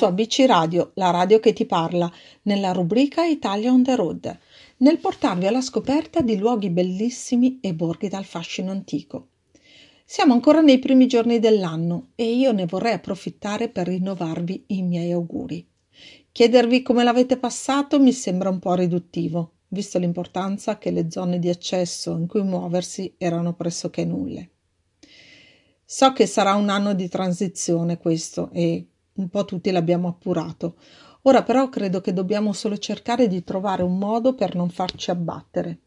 su 0.00 0.06
ABC 0.06 0.44
Radio, 0.46 0.92
la 0.94 1.10
radio 1.10 1.40
che 1.40 1.52
ti 1.52 1.66
parla, 1.66 2.10
nella 2.44 2.72
rubrica 2.72 3.22
Italia 3.26 3.70
on 3.70 3.82
the 3.82 3.96
road, 3.96 4.38
nel 4.78 4.96
portarvi 4.96 5.46
alla 5.46 5.60
scoperta 5.60 6.22
di 6.22 6.38
luoghi 6.38 6.70
bellissimi 6.70 7.58
e 7.60 7.74
borghi 7.74 8.08
dal 8.08 8.24
fascino 8.24 8.70
antico. 8.70 9.28
Siamo 10.06 10.32
ancora 10.32 10.62
nei 10.62 10.78
primi 10.78 11.06
giorni 11.06 11.38
dell'anno 11.38 12.12
e 12.14 12.32
io 12.32 12.52
ne 12.52 12.64
vorrei 12.64 12.94
approfittare 12.94 13.68
per 13.68 13.88
rinnovarvi 13.88 14.64
i 14.68 14.80
miei 14.80 15.12
auguri. 15.12 15.68
Chiedervi 16.32 16.80
come 16.80 17.04
l'avete 17.04 17.36
passato 17.36 18.00
mi 18.00 18.12
sembra 18.14 18.48
un 18.48 18.58
po' 18.58 18.72
riduttivo, 18.72 19.56
visto 19.68 19.98
l'importanza 19.98 20.78
che 20.78 20.90
le 20.92 21.10
zone 21.10 21.38
di 21.38 21.50
accesso 21.50 22.12
in 22.12 22.26
cui 22.26 22.42
muoversi 22.42 23.16
erano 23.18 23.52
pressoché 23.52 24.06
nulle. 24.06 24.48
So 25.84 26.14
che 26.14 26.24
sarà 26.24 26.54
un 26.54 26.70
anno 26.70 26.94
di 26.94 27.06
transizione 27.08 27.98
questo 27.98 28.48
e 28.52 28.86
un 29.20 29.28
po' 29.28 29.44
tutti 29.44 29.70
l'abbiamo 29.70 30.08
appurato. 30.08 30.76
Ora 31.22 31.42
però 31.42 31.68
credo 31.68 32.00
che 32.00 32.14
dobbiamo 32.14 32.52
solo 32.54 32.78
cercare 32.78 33.28
di 33.28 33.44
trovare 33.44 33.82
un 33.82 33.98
modo 33.98 34.34
per 34.34 34.54
non 34.54 34.70
farci 34.70 35.10
abbattere, 35.10 35.80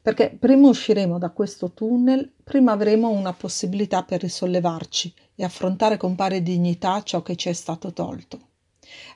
perché 0.00 0.36
prima 0.38 0.68
usciremo 0.68 1.18
da 1.18 1.30
questo 1.30 1.72
tunnel, 1.72 2.32
prima 2.44 2.72
avremo 2.72 3.10
una 3.10 3.32
possibilità 3.32 4.04
per 4.04 4.20
risollevarci 4.20 5.12
e 5.34 5.42
affrontare 5.42 5.96
con 5.96 6.14
pari 6.14 6.42
dignità 6.42 7.02
ciò 7.02 7.22
che 7.22 7.34
ci 7.34 7.48
è 7.48 7.52
stato 7.52 7.92
tolto. 7.92 8.38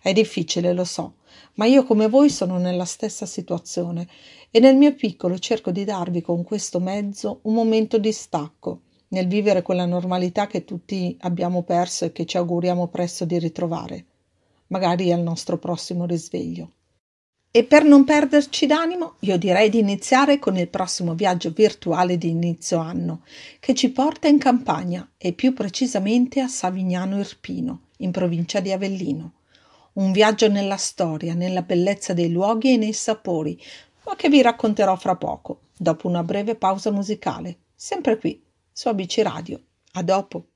È 0.02 0.12
difficile, 0.12 0.72
lo 0.72 0.84
so, 0.84 1.18
ma 1.54 1.66
io 1.66 1.84
come 1.84 2.08
voi 2.08 2.28
sono 2.28 2.58
nella 2.58 2.84
stessa 2.84 3.24
situazione 3.24 4.08
e 4.50 4.58
nel 4.58 4.74
mio 4.74 4.92
piccolo 4.94 5.38
cerco 5.38 5.70
di 5.70 5.84
darvi 5.84 6.20
con 6.20 6.42
questo 6.42 6.80
mezzo 6.80 7.38
un 7.42 7.54
momento 7.54 7.96
di 7.98 8.10
stacco 8.10 8.80
nel 9.10 9.26
vivere 9.26 9.62
quella 9.62 9.86
normalità 9.86 10.46
che 10.46 10.64
tutti 10.64 11.16
abbiamo 11.20 11.62
perso 11.62 12.04
e 12.04 12.12
che 12.12 12.26
ci 12.26 12.36
auguriamo 12.36 12.88
presto 12.88 13.24
di 13.24 13.38
ritrovare, 13.38 14.04
magari 14.68 15.12
al 15.12 15.20
nostro 15.20 15.58
prossimo 15.58 16.04
risveglio. 16.04 16.72
E 17.52 17.64
per 17.64 17.82
non 17.82 18.04
perderci 18.04 18.66
d'animo, 18.66 19.14
io 19.20 19.36
direi 19.36 19.68
di 19.68 19.80
iniziare 19.80 20.38
con 20.38 20.56
il 20.56 20.68
prossimo 20.68 21.14
viaggio 21.14 21.50
virtuale 21.50 22.16
di 22.16 22.28
inizio 22.28 22.78
anno, 22.78 23.22
che 23.58 23.74
ci 23.74 23.90
porta 23.90 24.28
in 24.28 24.38
campagna 24.38 25.10
e 25.18 25.32
più 25.32 25.54
precisamente 25.54 26.38
a 26.38 26.46
Savignano 26.46 27.18
Irpino, 27.18 27.86
in 27.98 28.12
provincia 28.12 28.60
di 28.60 28.70
Avellino. 28.70 29.32
Un 29.94 30.12
viaggio 30.12 30.48
nella 30.48 30.76
storia, 30.76 31.34
nella 31.34 31.62
bellezza 31.62 32.12
dei 32.12 32.30
luoghi 32.30 32.74
e 32.74 32.76
nei 32.76 32.92
sapori, 32.92 33.60
ma 34.06 34.14
che 34.14 34.28
vi 34.28 34.40
racconterò 34.40 34.94
fra 34.94 35.16
poco, 35.16 35.62
dopo 35.76 36.06
una 36.06 36.22
breve 36.22 36.54
pausa 36.54 36.92
musicale, 36.92 37.58
sempre 37.74 38.16
qui 38.16 38.40
su 38.80 38.88
ABC 38.88 39.22
Radio. 39.22 39.60
A 39.92 40.02
dopo! 40.02 40.46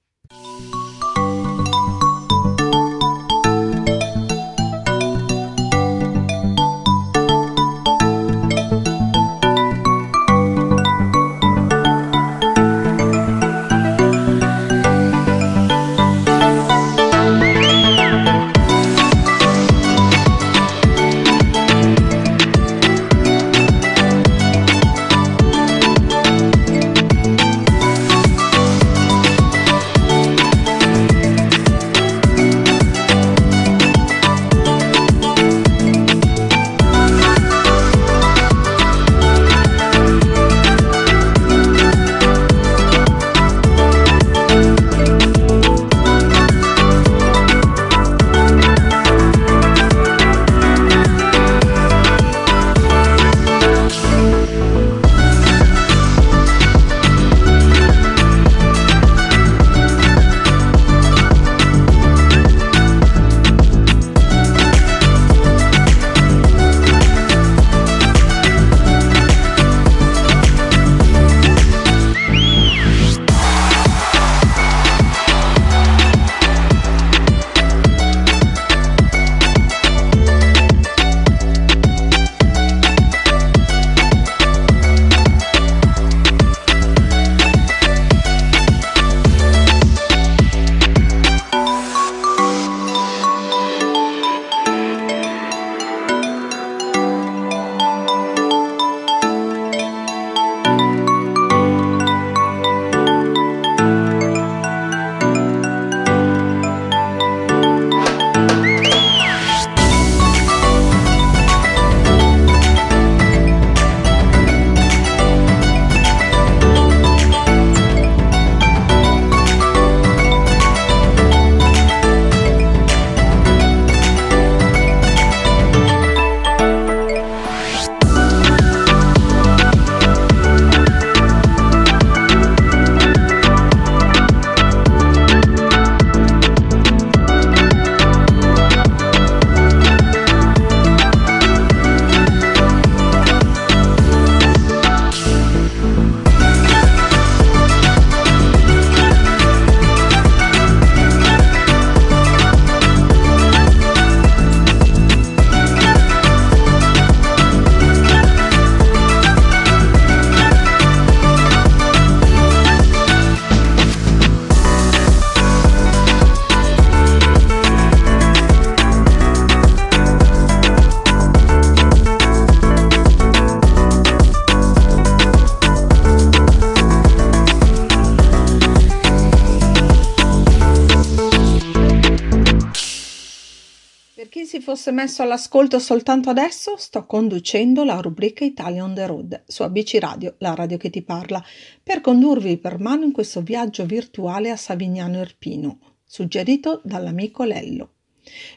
Messo 184.95 185.23
all'ascolto 185.23 185.79
soltanto 185.79 186.31
adesso, 186.31 186.77
sto 186.79 187.05
conducendo 187.05 187.85
la 187.85 188.01
rubrica 188.01 188.45
Italia 188.45 188.83
on 188.83 188.95
the 188.95 189.07
Road 189.07 189.43
su 189.47 189.63
ABC 189.63 189.99
Radio, 190.01 190.37
la 190.39 190.55
radio 190.55 190.79
che 190.79 190.89
ti 190.89 191.03
parla, 191.03 191.45
per 191.83 192.01
condurvi 192.01 192.57
per 192.57 192.79
mano 192.79 193.05
in 193.05 193.13
questo 193.13 193.43
viaggio 193.43 193.85
virtuale 193.85 194.51
a 194.51 194.57
Savignano 194.57 195.19
Irpino, 195.19 195.79
suggerito 196.05 196.81
dall'amico 196.85 197.43
Lello. 197.43 197.91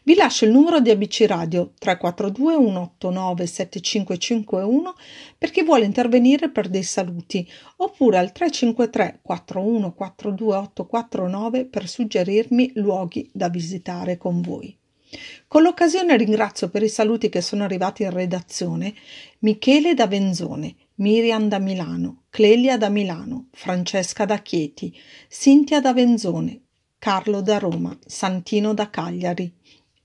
Vi 0.03 0.15
lascio 0.15 0.45
il 0.45 0.51
numero 0.51 0.79
di 0.79 0.91
ABC 0.91 1.25
Radio 1.27 1.73
342 1.77 2.53
189 2.53 3.45
7551 3.45 4.95
per 5.37 5.51
chi 5.51 5.63
vuole 5.63 5.83
intervenire 5.83 6.49
per 6.49 6.69
dei 6.69 6.83
saluti 6.83 7.45
oppure 7.77 8.17
al 8.17 8.31
353 8.31 9.19
4142 9.21 10.55
849 10.55 11.65
per 11.65 11.87
suggerirmi 11.87 12.71
luoghi 12.75 13.29
da 13.33 13.49
visitare 13.49 14.17
con 14.17 14.39
voi. 14.39 14.77
Con 15.47 15.61
l'occasione 15.61 16.17
ringrazio 16.17 16.69
per 16.69 16.83
i 16.83 16.89
saluti 16.89 17.29
che 17.29 17.41
sono 17.41 17.63
arrivati 17.63 18.03
in 18.03 18.11
redazione 18.11 18.93
Michele 19.39 19.93
da 19.93 20.07
Venzone, 20.07 20.75
Miriam 20.95 21.47
da 21.47 21.59
Milano, 21.59 22.23
Clelia 22.29 22.77
da 22.77 22.89
Milano, 22.89 23.47
Francesca 23.51 24.25
da 24.25 24.39
Chieti, 24.39 24.93
Cinzia 25.29 25.79
da 25.79 25.93
Venzone, 25.93 26.61
Carlo 26.99 27.41
da 27.41 27.59
Roma, 27.59 27.97
Santino 28.05 28.73
da 28.73 28.89
Cagliari, 28.89 29.53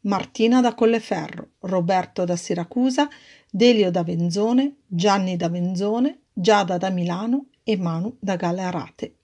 Martina 0.03 0.61
da 0.61 0.75
Colleferro, 0.75 1.53
Roberto 1.61 2.25
da 2.25 2.37
Siracusa, 2.37 3.09
Delio 3.51 3.91
da 3.91 4.03
Venzone, 4.03 4.77
Gianni 4.87 5.37
da 5.37 5.49
Venzone, 5.49 6.21
Giada 6.33 6.77
da 6.77 6.91
Milano 6.91 7.47
e 7.65 7.77
Manu 7.77 8.17
da 8.21 8.37
Galarate. 8.37 9.17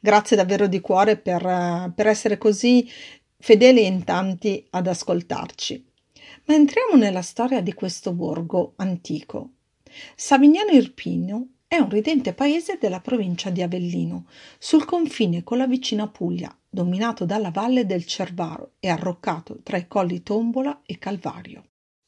Grazie 0.00 0.36
davvero 0.36 0.66
di 0.66 0.80
cuore 0.80 1.16
per, 1.16 1.92
per 1.94 2.06
essere 2.06 2.36
così 2.36 2.88
fedeli 3.42 3.84
in 3.84 4.04
tanti 4.04 4.64
ad 4.70 4.86
ascoltarci. 4.86 5.84
Ma 6.44 6.54
entriamo 6.54 6.94
nella 6.94 7.22
storia 7.22 7.60
di 7.60 7.72
questo 7.72 8.12
borgo 8.12 8.74
antico. 8.76 9.54
Savignano 10.14 10.70
Irpino 10.70 11.48
è 11.66 11.76
un 11.76 11.88
ridente 11.88 12.34
paese 12.34 12.78
della 12.80 13.00
provincia 13.00 13.50
di 13.50 13.60
Avellino, 13.60 14.26
sul 14.60 14.84
confine 14.84 15.42
con 15.42 15.58
la 15.58 15.66
vicina 15.66 16.06
Puglia, 16.06 16.56
dominato 16.70 17.24
dalla 17.24 17.50
valle 17.50 17.84
del 17.84 18.06
Cervaro 18.06 18.74
e 18.78 18.88
arroccato 18.88 19.58
tra 19.64 19.76
i 19.76 19.88
colli 19.88 20.22
Tombola 20.22 20.82
e 20.86 20.98
Calvario. 20.98 21.64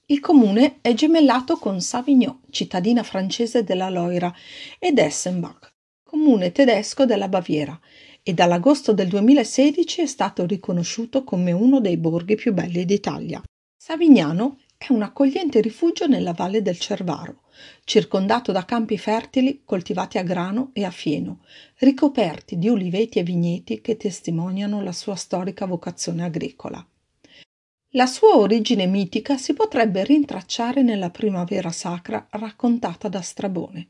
Il 0.06 0.20
comune 0.20 0.78
è 0.82 0.94
gemellato 0.94 1.56
con 1.56 1.80
Savignon, 1.80 2.42
cittadina 2.50 3.02
francese 3.02 3.64
della 3.64 3.90
Loira, 3.90 4.32
ed 4.78 4.98
Essenbach, 4.98 5.72
comune 6.04 6.52
tedesco 6.52 7.04
della 7.04 7.28
Baviera, 7.28 7.76
e 8.26 8.32
dall'agosto 8.32 8.94
del 8.94 9.08
2016 9.08 10.00
è 10.00 10.06
stato 10.06 10.46
riconosciuto 10.46 11.24
come 11.24 11.52
uno 11.52 11.78
dei 11.78 11.98
borghi 11.98 12.36
più 12.36 12.54
belli 12.54 12.86
d'Italia. 12.86 13.42
Savignano 13.76 14.60
è 14.78 14.86
un 14.88 15.02
accogliente 15.02 15.60
rifugio 15.60 16.06
nella 16.06 16.32
valle 16.32 16.62
del 16.62 16.78
Cervaro, 16.78 17.42
circondato 17.84 18.50
da 18.50 18.64
campi 18.64 18.96
fertili 18.96 19.60
coltivati 19.62 20.16
a 20.16 20.22
grano 20.22 20.70
e 20.72 20.84
a 20.84 20.90
fieno, 20.90 21.44
ricoperti 21.80 22.56
di 22.56 22.68
uliveti 22.68 23.18
e 23.18 23.24
vigneti 23.24 23.82
che 23.82 23.98
testimoniano 23.98 24.82
la 24.82 24.92
sua 24.92 25.16
storica 25.16 25.66
vocazione 25.66 26.24
agricola. 26.24 26.84
La 27.96 28.06
sua 28.06 28.36
origine 28.36 28.86
mitica 28.86 29.36
si 29.36 29.52
potrebbe 29.52 30.02
rintracciare 30.02 30.82
nella 30.82 31.10
primavera 31.10 31.70
sacra 31.70 32.26
raccontata 32.30 33.06
da 33.06 33.20
Strabone, 33.20 33.86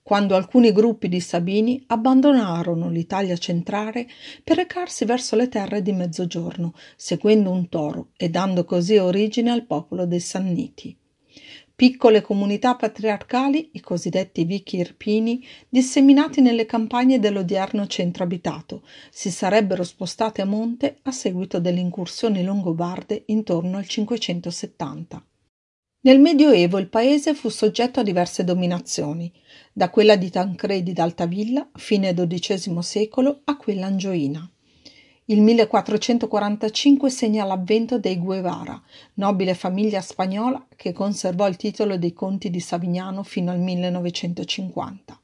quando 0.00 0.36
alcuni 0.36 0.70
gruppi 0.70 1.08
di 1.08 1.18
Sabini 1.18 1.82
abbandonarono 1.88 2.88
l'Italia 2.88 3.36
centrale 3.36 4.06
per 4.44 4.58
recarsi 4.58 5.04
verso 5.04 5.34
le 5.34 5.48
terre 5.48 5.82
di 5.82 5.90
Mezzogiorno, 5.90 6.72
seguendo 6.94 7.50
un 7.50 7.68
toro 7.68 8.10
e 8.16 8.28
dando 8.28 8.64
così 8.64 8.96
origine 8.96 9.50
al 9.50 9.66
popolo 9.66 10.06
dei 10.06 10.20
Sanniti. 10.20 10.96
Piccole 11.78 12.22
comunità 12.22 12.74
patriarcali, 12.74 13.70
i 13.74 13.80
cosiddetti 13.80 14.42
vichi 14.42 14.78
irpini, 14.78 15.46
disseminati 15.68 16.40
nelle 16.40 16.66
campagne 16.66 17.20
dell'odierno 17.20 17.86
centro 17.86 18.24
abitato, 18.24 18.82
si 19.10 19.30
sarebbero 19.30 19.84
spostati 19.84 20.40
a 20.40 20.44
monte 20.44 20.98
a 21.02 21.12
seguito 21.12 21.60
delle 21.60 21.78
incursioni 21.78 22.42
longobarde 22.42 23.22
intorno 23.26 23.76
al 23.76 23.86
570. 23.86 25.24
Nel 26.00 26.18
Medioevo 26.18 26.78
il 26.78 26.88
paese 26.88 27.32
fu 27.32 27.48
soggetto 27.48 28.00
a 28.00 28.02
diverse 28.02 28.42
dominazioni, 28.42 29.32
da 29.72 29.88
quella 29.88 30.16
di 30.16 30.30
Tancredi 30.30 30.92
d'Altavilla, 30.92 31.70
fine 31.74 32.12
XII 32.12 32.82
secolo, 32.82 33.42
a 33.44 33.56
quella 33.56 33.86
angioina. 33.86 34.50
Il 35.30 35.42
1445 35.42 37.10
segna 37.10 37.44
l'avvento 37.44 37.98
dei 37.98 38.18
Guevara, 38.18 38.82
nobile 39.16 39.52
famiglia 39.52 40.00
spagnola 40.00 40.66
che 40.74 40.92
conservò 40.92 41.46
il 41.46 41.56
titolo 41.56 41.98
dei 41.98 42.14
conti 42.14 42.48
di 42.48 42.60
Savignano 42.60 43.22
fino 43.22 43.50
al 43.50 43.58
1950. 43.58 45.20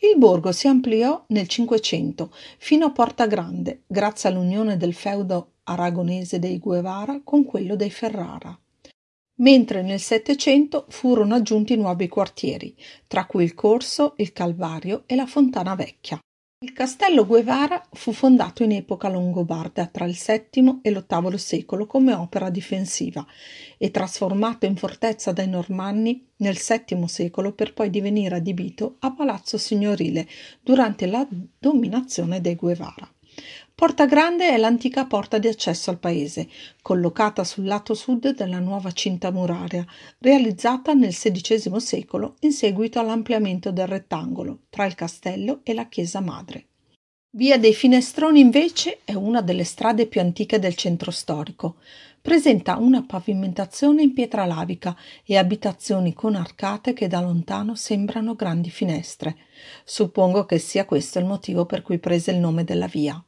Il 0.00 0.18
borgo 0.18 0.52
si 0.52 0.68
ampliò 0.68 1.24
nel 1.28 1.48
Cinquecento 1.48 2.34
fino 2.58 2.84
a 2.84 2.90
Porta 2.90 3.26
Grande, 3.26 3.84
grazie 3.86 4.28
all'unione 4.28 4.76
del 4.76 4.92
feudo 4.92 5.52
aragonese 5.62 6.38
dei 6.38 6.58
Guevara 6.58 7.22
con 7.24 7.46
quello 7.46 7.76
dei 7.76 7.90
Ferrara. 7.90 8.54
Mentre 9.36 9.80
nel 9.80 10.00
Settecento 10.00 10.84
furono 10.90 11.34
aggiunti 11.34 11.76
nuovi 11.76 12.08
quartieri, 12.08 12.76
tra 13.06 13.24
cui 13.24 13.44
il 13.44 13.54
Corso, 13.54 14.12
il 14.18 14.34
Calvario 14.34 15.04
e 15.06 15.14
la 15.14 15.24
Fontana 15.24 15.74
Vecchia. 15.74 16.18
Il 16.64 16.72
castello 16.72 17.26
Guevara 17.26 17.86
fu 17.92 18.14
fondato 18.14 18.62
in 18.62 18.72
epoca 18.72 19.10
longobarda 19.10 19.84
tra 19.84 20.06
il 20.06 20.16
VII 20.18 20.78
e 20.80 20.90
l'VIII 20.92 21.36
secolo 21.36 21.84
come 21.84 22.14
opera 22.14 22.48
difensiva 22.48 23.22
e 23.76 23.90
trasformato 23.90 24.64
in 24.64 24.74
fortezza 24.74 25.30
dai 25.30 25.46
Normanni 25.46 26.26
nel 26.36 26.56
VII 26.56 27.06
secolo 27.06 27.52
per 27.52 27.74
poi 27.74 27.90
divenire 27.90 28.36
adibito 28.36 28.96
a 29.00 29.12
palazzo 29.12 29.58
signorile 29.58 30.26
durante 30.62 31.04
la 31.04 31.28
dominazione 31.58 32.40
dei 32.40 32.54
Guevara. 32.54 33.13
Porta 33.76 34.06
Grande 34.06 34.50
è 34.50 34.56
l'antica 34.56 35.04
porta 35.04 35.38
di 35.38 35.48
accesso 35.48 35.90
al 35.90 35.98
paese, 35.98 36.48
collocata 36.80 37.42
sul 37.42 37.64
lato 37.64 37.94
sud 37.94 38.32
della 38.32 38.60
nuova 38.60 38.92
cinta 38.92 39.32
muraria, 39.32 39.84
realizzata 40.20 40.92
nel 40.92 41.12
XVI 41.12 41.80
secolo 41.80 42.36
in 42.42 42.52
seguito 42.52 43.00
all'ampliamento 43.00 43.72
del 43.72 43.88
rettangolo 43.88 44.60
tra 44.70 44.84
il 44.84 44.94
castello 44.94 45.60
e 45.64 45.74
la 45.74 45.88
chiesa 45.88 46.20
madre. 46.20 46.66
Via 47.30 47.58
dei 47.58 47.74
Finestroni 47.74 48.38
invece 48.38 49.00
è 49.04 49.14
una 49.14 49.40
delle 49.40 49.64
strade 49.64 50.06
più 50.06 50.20
antiche 50.20 50.60
del 50.60 50.76
centro 50.76 51.10
storico. 51.10 51.78
Presenta 52.22 52.76
una 52.76 53.02
pavimentazione 53.02 54.02
in 54.02 54.12
pietra 54.12 54.44
lavica 54.44 54.96
e 55.24 55.36
abitazioni 55.36 56.12
con 56.14 56.36
arcate 56.36 56.92
che 56.92 57.08
da 57.08 57.20
lontano 57.20 57.74
sembrano 57.74 58.36
grandi 58.36 58.70
finestre. 58.70 59.36
Suppongo 59.82 60.46
che 60.46 60.58
sia 60.58 60.84
questo 60.84 61.18
il 61.18 61.24
motivo 61.24 61.66
per 61.66 61.82
cui 61.82 61.98
prese 61.98 62.30
il 62.30 62.38
nome 62.38 62.62
della 62.62 62.86
via 62.86 63.20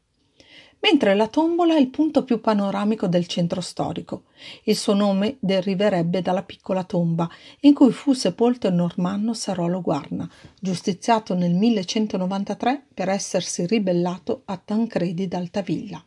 mentre 0.89 1.17
la 1.17 1.27
tombola 1.27 1.75
è 1.75 1.81
il 1.81 1.89
punto 1.89 2.23
più 2.23 2.41
panoramico 2.41 3.09
del 3.09 3.27
centro 3.27 3.61
storico. 3.61 4.27
Il 4.65 4.77
suo 4.77 4.95
nome 4.95 5.37
deriverebbe 5.41 6.23
dalla 6.23 6.45
piccola 6.45 6.85
tomba 6.85 7.29
in 7.63 7.75
cui 7.75 7.91
fu 7.91 8.13
sepolto 8.13 8.69
il 8.69 8.75
normanno 8.75 9.35
Sarolo 9.35 9.81
Guarna, 9.81 10.31
giustiziato 10.61 11.35
nel 11.35 11.55
1193 11.55 12.87
per 12.95 13.09
essersi 13.09 13.67
ribellato 13.67 14.43
a 14.45 14.57
Tancredi 14.65 15.27
d'Altavilla. 15.27 16.05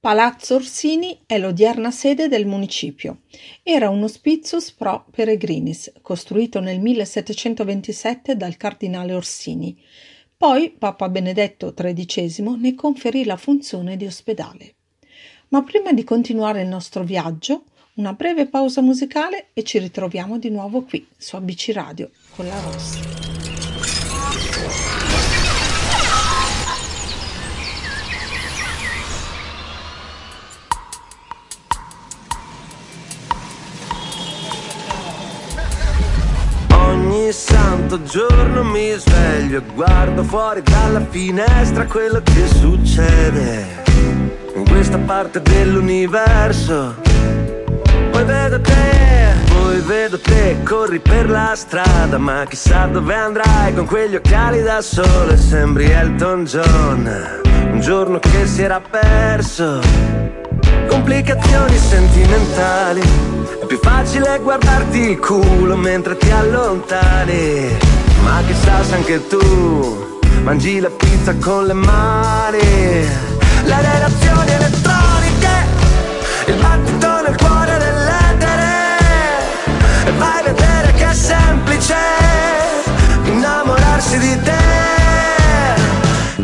Palazzo 0.00 0.54
Orsini 0.54 1.20
è 1.26 1.38
l'odierna 1.38 1.90
sede 1.90 2.28
del 2.28 2.46
municipio. 2.46 3.20
Era 3.62 3.90
un 3.90 4.02
hospitius 4.02 4.72
pro 4.72 5.04
peregrinis, 5.10 5.92
costruito 6.00 6.60
nel 6.60 6.80
1727 6.80 8.36
dal 8.36 8.56
cardinale 8.56 9.12
Orsini. 9.12 9.78
Poi 10.42 10.70
Papa 10.76 11.08
Benedetto 11.08 11.72
XIII 11.72 12.56
ne 12.58 12.74
conferì 12.74 13.22
la 13.22 13.36
funzione 13.36 13.96
di 13.96 14.06
ospedale. 14.06 14.74
Ma 15.50 15.62
prima 15.62 15.92
di 15.92 16.02
continuare 16.02 16.62
il 16.62 16.66
nostro 16.66 17.04
viaggio, 17.04 17.66
una 17.94 18.12
breve 18.12 18.48
pausa 18.48 18.80
musicale 18.80 19.50
e 19.52 19.62
ci 19.62 19.78
ritroviamo 19.78 20.40
di 20.40 20.50
nuovo 20.50 20.82
qui 20.82 21.06
su 21.16 21.36
ABC 21.36 21.70
Radio 21.72 22.10
con 22.34 22.48
la 22.48 22.60
Rossi. 22.60 23.31
Santo 37.92 38.08
giorno 38.08 38.64
mi 38.64 38.90
sveglio 38.96 39.58
e 39.58 39.62
guardo 39.74 40.24
fuori 40.24 40.62
dalla 40.62 41.04
finestra 41.10 41.84
quello 41.84 42.22
che 42.22 42.46
succede 42.46 43.66
in 44.54 44.66
questa 44.66 44.96
parte 44.96 45.42
dell'universo. 45.42 46.94
Poi 48.10 48.24
vedo 48.24 48.62
te, 48.62 49.34
poi 49.46 49.80
vedo 49.80 50.18
te, 50.18 50.56
corri 50.64 51.00
per 51.00 51.28
la 51.28 51.52
strada, 51.54 52.16
ma 52.16 52.46
chissà 52.48 52.86
dove 52.86 53.14
andrai 53.14 53.74
con 53.74 53.84
quegli 53.84 54.14
occhiali 54.14 54.62
da 54.62 54.80
sole, 54.80 55.36
sembri 55.36 55.90
Elton 55.90 56.44
John, 56.44 57.40
un 57.72 57.80
giorno 57.80 58.18
che 58.18 58.46
si 58.46 58.62
era 58.62 58.80
perso, 58.80 59.80
complicazioni 60.88 61.76
sentimentali. 61.76 63.00
Più 63.66 63.78
facile 63.80 64.38
guardarti 64.40 65.10
il 65.10 65.18
culo 65.18 65.76
mentre 65.76 66.16
ti 66.16 66.30
allontani. 66.30 67.76
Ma 68.22 68.42
chissà 68.46 68.82
se 68.84 68.94
anche 68.94 69.26
tu 69.26 70.20
mangi 70.42 70.80
la 70.80 70.90
pizza 70.90 71.34
con 71.36 71.66
le 71.66 71.72
mani. 71.72 72.58
Le 73.64 73.76
relazioni 73.80 74.50
elettroniche 74.50 75.54
Il 76.46 76.54
battito 76.56 77.22
nel 77.22 77.36
cuore 77.36 77.78
dell'etere. 77.78 78.70
E 80.06 80.12
vai 80.18 80.40
a 80.40 80.42
vedere 80.42 80.92
che 80.94 81.08
è 81.08 81.14
semplice 81.14 81.94
Innamorarsi 83.24 84.18
di 84.18 84.42
te 84.42 84.81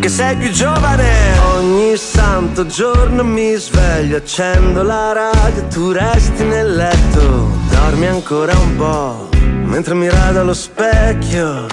Che 0.08 0.14
sei 0.14 0.36
più 0.36 0.50
giovane. 0.50 1.38
Ogni 1.56 1.94
santo 1.98 2.64
giorno 2.64 3.22
mi 3.22 3.54
sveglio, 3.56 4.16
accendo 4.16 4.82
la 4.82 5.12
radio, 5.12 5.66
tu 5.66 5.92
resti 5.92 6.44
nel 6.44 6.76
letto, 6.76 7.50
dormi 7.68 8.06
ancora 8.06 8.56
un 8.56 8.76
po', 8.76 9.28
mentre 9.64 9.92
mi 9.92 10.08
rado 10.08 10.40
allo 10.40 10.54
specchio. 10.54 11.66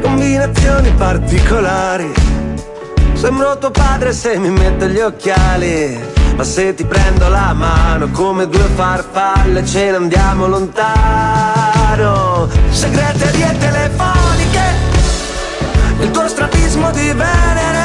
Combinazioni 0.00 0.92
particolari. 0.92 2.12
Sembro 3.14 3.58
tuo 3.58 3.72
padre 3.72 4.12
se 4.12 4.38
mi 4.38 4.50
metto 4.50 4.86
gli 4.86 5.00
occhiali. 5.00 5.98
Ma 6.36 6.44
se 6.44 6.72
ti 6.74 6.84
prendo 6.84 7.28
la 7.28 7.52
mano 7.52 8.10
come 8.10 8.46
due 8.46 8.68
farfalle 8.76 9.66
ce 9.66 9.90
ne 9.90 9.96
andiamo 9.96 10.46
lontano 10.46 12.48
Segreterie 12.70 13.56
telefoniche 13.58 14.93
Il 16.00 16.10
tuo 16.10 16.28
strabismo 16.28 16.90
di 16.90 17.12
Venere. 17.12 17.82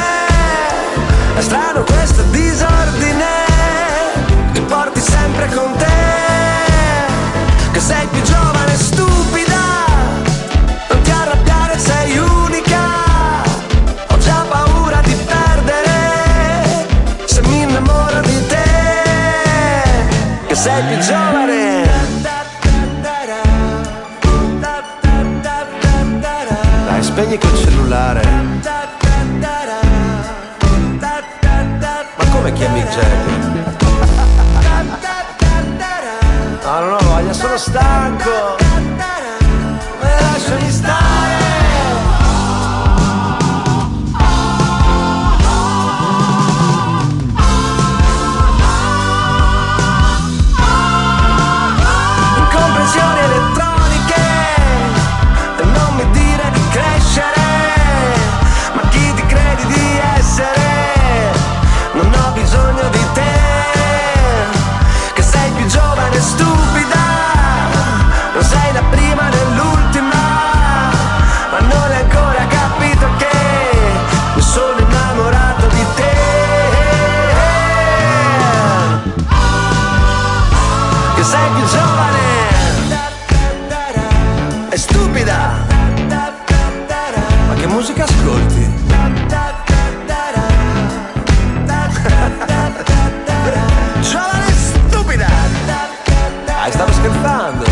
È 1.36 1.40
strano 1.40 1.84
questo 1.84 2.22
disordine 2.30 3.24
Che 4.52 4.60
porti 4.62 5.00
sempre 5.00 5.48
con 5.54 5.74
te. 5.76 5.86
Che 7.72 7.80
sei 7.80 8.06
più 8.08 8.22
giovane 8.22 8.72
e 8.72 8.76
stupida. 8.76 9.62
Non 10.88 11.00
ti 11.02 11.10
arrabbiare 11.10 11.78
sei 11.78 12.18
unica. 12.18 12.80
Ho 14.08 14.18
già 14.18 14.44
paura 14.48 15.00
di 15.02 15.14
perdere. 15.14 16.86
Se 17.24 17.40
mi 17.42 17.62
innamoro 17.62 18.20
di 18.20 18.46
te 18.48 18.68
Che 20.46 20.54
sei 20.54 20.82
più 20.84 20.98
giovane 20.98 21.29
spegni 27.10 27.38
quel 27.38 27.56
cellulare 27.56 28.22
Ma 32.16 32.24
come 32.30 32.52
chiami 32.52 32.82
Jagger? 32.82 33.78
No, 36.62 36.78
no, 36.78 36.90
no, 36.90 36.98
voglio, 37.02 37.32
sono 37.32 37.56
stanco 37.56 38.69
stupida. 85.20 85.66
Ma 87.48 87.54
che 87.54 87.66
musica 87.66 88.04
ascolti? 88.04 88.78
giovane 94.00 94.52
stupida. 94.52 95.28
Dai, 96.44 96.72
stavo 96.72 96.92
scherzando. 96.92 97.64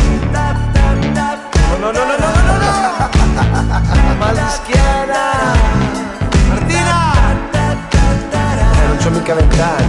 No, 1.81 1.91
no, 1.91 1.93
no, 1.93 2.05
no, 2.05 2.17
no, 2.17 2.43
no, 2.43 2.57
no. 2.59 4.17
Mal 4.19 4.35
di 4.35 4.41
schiena. 4.49 5.23
Martina. 6.49 6.97
Eh, 7.51 8.87
non 8.87 8.97
c'ho 8.97 9.11
mica 9.11 9.35
vent'anni. 9.35 9.88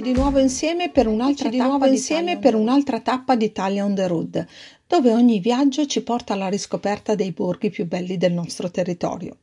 Eccoci 0.00 0.14
di 0.14 0.18
nuovo 0.18 0.38
insieme 0.38 0.88
per 0.88 1.06
un'altra, 1.06 1.50
di 1.50 1.58
tappa, 1.58 1.86
di 1.86 1.92
insieme 1.92 2.38
per 2.38 2.54
un'altra 2.54 3.00
tappa 3.00 3.36
di 3.36 3.44
Italia 3.44 3.84
on 3.84 3.94
the 3.94 4.06
road, 4.06 4.46
dove 4.86 5.12
ogni 5.12 5.40
viaggio 5.40 5.84
ci 5.84 6.02
porta 6.02 6.32
alla 6.32 6.48
riscoperta 6.48 7.14
dei 7.14 7.32
borghi 7.32 7.68
più 7.68 7.86
belli 7.86 8.16
del 8.16 8.32
nostro 8.32 8.70
territorio. 8.70 9.36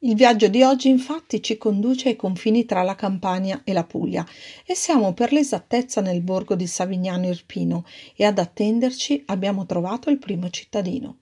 Il 0.00 0.16
viaggio 0.16 0.48
di 0.48 0.64
oggi 0.64 0.88
infatti 0.88 1.40
ci 1.40 1.58
conduce 1.58 2.08
ai 2.08 2.16
confini 2.16 2.64
tra 2.64 2.82
la 2.82 2.96
Campania 2.96 3.60
e 3.62 3.72
la 3.72 3.84
Puglia 3.84 4.26
e 4.66 4.74
siamo 4.74 5.12
per 5.12 5.32
l'esattezza 5.32 6.00
nel 6.00 6.22
borgo 6.22 6.56
di 6.56 6.66
Savignano 6.66 7.28
Irpino 7.28 7.84
e 8.16 8.24
ad 8.24 8.40
attenderci 8.40 9.22
abbiamo 9.26 9.64
trovato 9.64 10.10
il 10.10 10.18
primo 10.18 10.50
cittadino. 10.50 11.18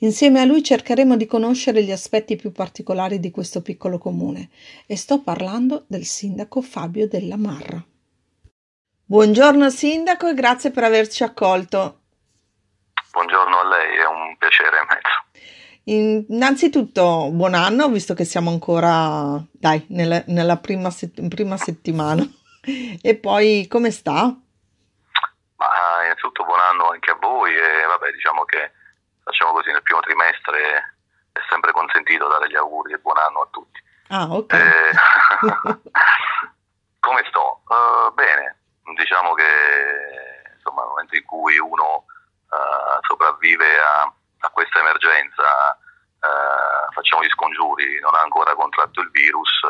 Insieme 0.00 0.40
a 0.40 0.44
lui 0.44 0.62
cercheremo 0.62 1.16
di 1.16 1.26
conoscere 1.26 1.82
gli 1.82 1.90
aspetti 1.90 2.36
più 2.36 2.52
particolari 2.52 3.18
di 3.18 3.32
questo 3.32 3.62
piccolo 3.62 3.98
comune 3.98 4.48
e 4.86 4.96
sto 4.96 5.22
parlando 5.22 5.86
del 5.88 6.04
sindaco 6.04 6.62
Fabio 6.62 7.08
Della 7.08 7.36
Marra. 7.36 7.82
Buongiorno 9.04 9.68
sindaco 9.70 10.28
e 10.28 10.34
grazie 10.34 10.70
per 10.70 10.84
averci 10.84 11.24
accolto. 11.24 12.02
Buongiorno 13.10 13.58
a 13.58 13.66
lei, 13.66 13.96
è 13.96 14.06
un 14.06 14.36
piacere 14.38 14.76
immenso. 14.78 16.26
Innanzitutto 16.30 17.30
buon 17.32 17.54
anno, 17.54 17.88
visto 17.88 18.14
che 18.14 18.24
siamo 18.24 18.50
ancora, 18.50 19.42
dai, 19.50 19.84
nella, 19.88 20.22
nella 20.26 20.58
prima, 20.58 20.90
set- 20.90 21.26
prima 21.26 21.56
settimana. 21.56 22.22
E 23.02 23.16
poi 23.16 23.66
come 23.66 23.90
sta? 23.90 24.26
Ma 25.56 25.66
innanzitutto 26.04 26.44
buon 26.44 26.60
anno 26.60 26.90
anche 26.90 27.10
a 27.10 27.18
voi 27.20 27.52
e 27.52 27.86
vabbè 27.86 28.12
diciamo 28.12 28.44
che 28.44 28.72
facciamo 29.28 29.52
così 29.52 29.70
nel 29.70 29.82
primo 29.82 30.00
trimestre 30.00 30.96
è 31.32 31.40
sempre 31.50 31.72
consentito 31.72 32.28
dare 32.28 32.48
gli 32.48 32.56
auguri 32.56 32.94
e 32.94 32.98
buon 32.98 33.18
anno 33.18 33.42
a 33.42 33.48
tutti. 33.50 33.82
Ah, 34.08 34.24
ok. 34.24 34.52
Eh, 34.54 34.90
come 37.00 37.24
sto? 37.28 37.60
Eh, 37.68 38.10
bene, 38.14 38.56
diciamo 38.96 39.34
che 39.34 39.44
insomma 40.56 40.80
nel 40.80 40.90
momento 40.90 41.14
in 41.14 41.24
cui 41.26 41.58
uno 41.58 42.06
eh, 42.50 42.98
sopravvive 43.02 43.78
a, 43.78 44.10
a 44.40 44.48
questa 44.48 44.78
emergenza 44.78 45.76
eh, 46.20 46.92
facciamo 46.92 47.22
gli 47.22 47.28
scongiuri, 47.28 48.00
non 48.00 48.14
ha 48.14 48.22
ancora 48.22 48.54
contratto 48.54 49.00
il 49.00 49.10
virus, 49.10 49.60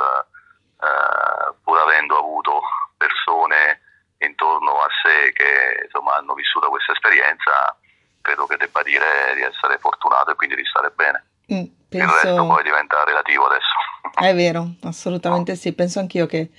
pur 1.64 1.76
avendo 1.76 2.16
avuto 2.16 2.60
persone 2.96 3.80
intorno 4.18 4.78
a 4.80 4.86
sé 5.02 5.32
che 5.32 5.82
insomma, 5.84 6.14
hanno 6.14 6.34
vissuto 6.34 6.68
questa 6.68 6.92
esperienza, 6.92 7.76
credo 8.28 8.44
che 8.44 8.56
debba 8.56 8.82
dire 8.82 9.34
di 9.34 9.40
essere 9.40 9.78
fortunato 9.78 10.32
e 10.32 10.34
quindi 10.34 10.56
di 10.56 10.64
stare 10.64 10.92
bene. 10.94 11.24
Mm, 11.52 11.64
penso... 11.88 12.06
Il 12.06 12.20
resto 12.22 12.46
poi 12.46 12.62
diventa 12.62 13.02
relativo 13.04 13.46
adesso. 13.46 13.72
È 14.12 14.34
vero, 14.34 14.74
assolutamente 14.82 15.56
sì, 15.56 15.72
penso 15.72 15.98
anch'io 15.98 16.26
che 16.26 16.50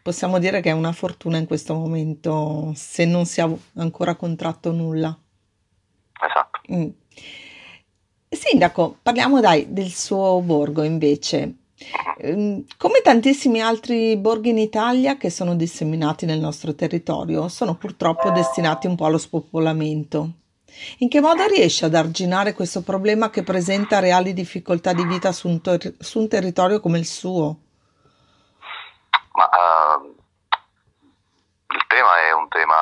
possiamo 0.00 0.38
dire 0.38 0.60
che 0.60 0.70
è 0.70 0.72
una 0.72 0.92
fortuna 0.92 1.36
in 1.36 1.46
questo 1.46 1.74
momento 1.74 2.72
se 2.74 3.04
non 3.04 3.26
si 3.26 3.40
ha 3.40 3.50
ancora 3.76 4.14
contratto 4.14 4.72
nulla. 4.72 5.14
Esatto. 6.20 6.60
Mm. 6.72 6.88
Sindaco, 8.28 8.98
parliamo 9.02 9.40
dai 9.40 9.72
del 9.72 9.90
suo 9.90 10.40
borgo 10.40 10.82
invece. 10.82 11.54
Ehm, 12.18 12.64
come 12.76 13.00
tantissimi 13.02 13.60
altri 13.60 14.16
borghi 14.16 14.50
in 14.50 14.58
Italia 14.58 15.16
che 15.16 15.30
sono 15.30 15.54
disseminati 15.56 16.24
nel 16.24 16.38
nostro 16.40 16.74
territorio, 16.74 17.48
sono 17.48 17.74
purtroppo 17.74 18.30
destinati 18.30 18.86
un 18.86 18.96
po' 18.96 19.06
allo 19.06 19.18
spopolamento. 19.18 20.32
In 20.98 21.08
che 21.08 21.20
modo 21.20 21.46
riesce 21.46 21.84
ad 21.84 21.94
arginare 21.94 22.52
questo 22.52 22.82
problema 22.82 23.30
che 23.30 23.42
presenta 23.42 24.00
reali 24.00 24.32
difficoltà 24.32 24.92
di 24.92 25.04
vita 25.04 25.32
su 25.32 25.48
un, 25.48 25.60
ter- 25.60 25.94
su 25.98 26.20
un 26.20 26.28
territorio 26.28 26.80
come 26.80 26.98
il 26.98 27.06
suo? 27.06 27.56
Ma, 29.32 29.48
uh, 29.52 30.16
il 31.70 31.84
tema 31.86 32.18
è 32.26 32.32
un 32.32 32.48
tema 32.48 32.74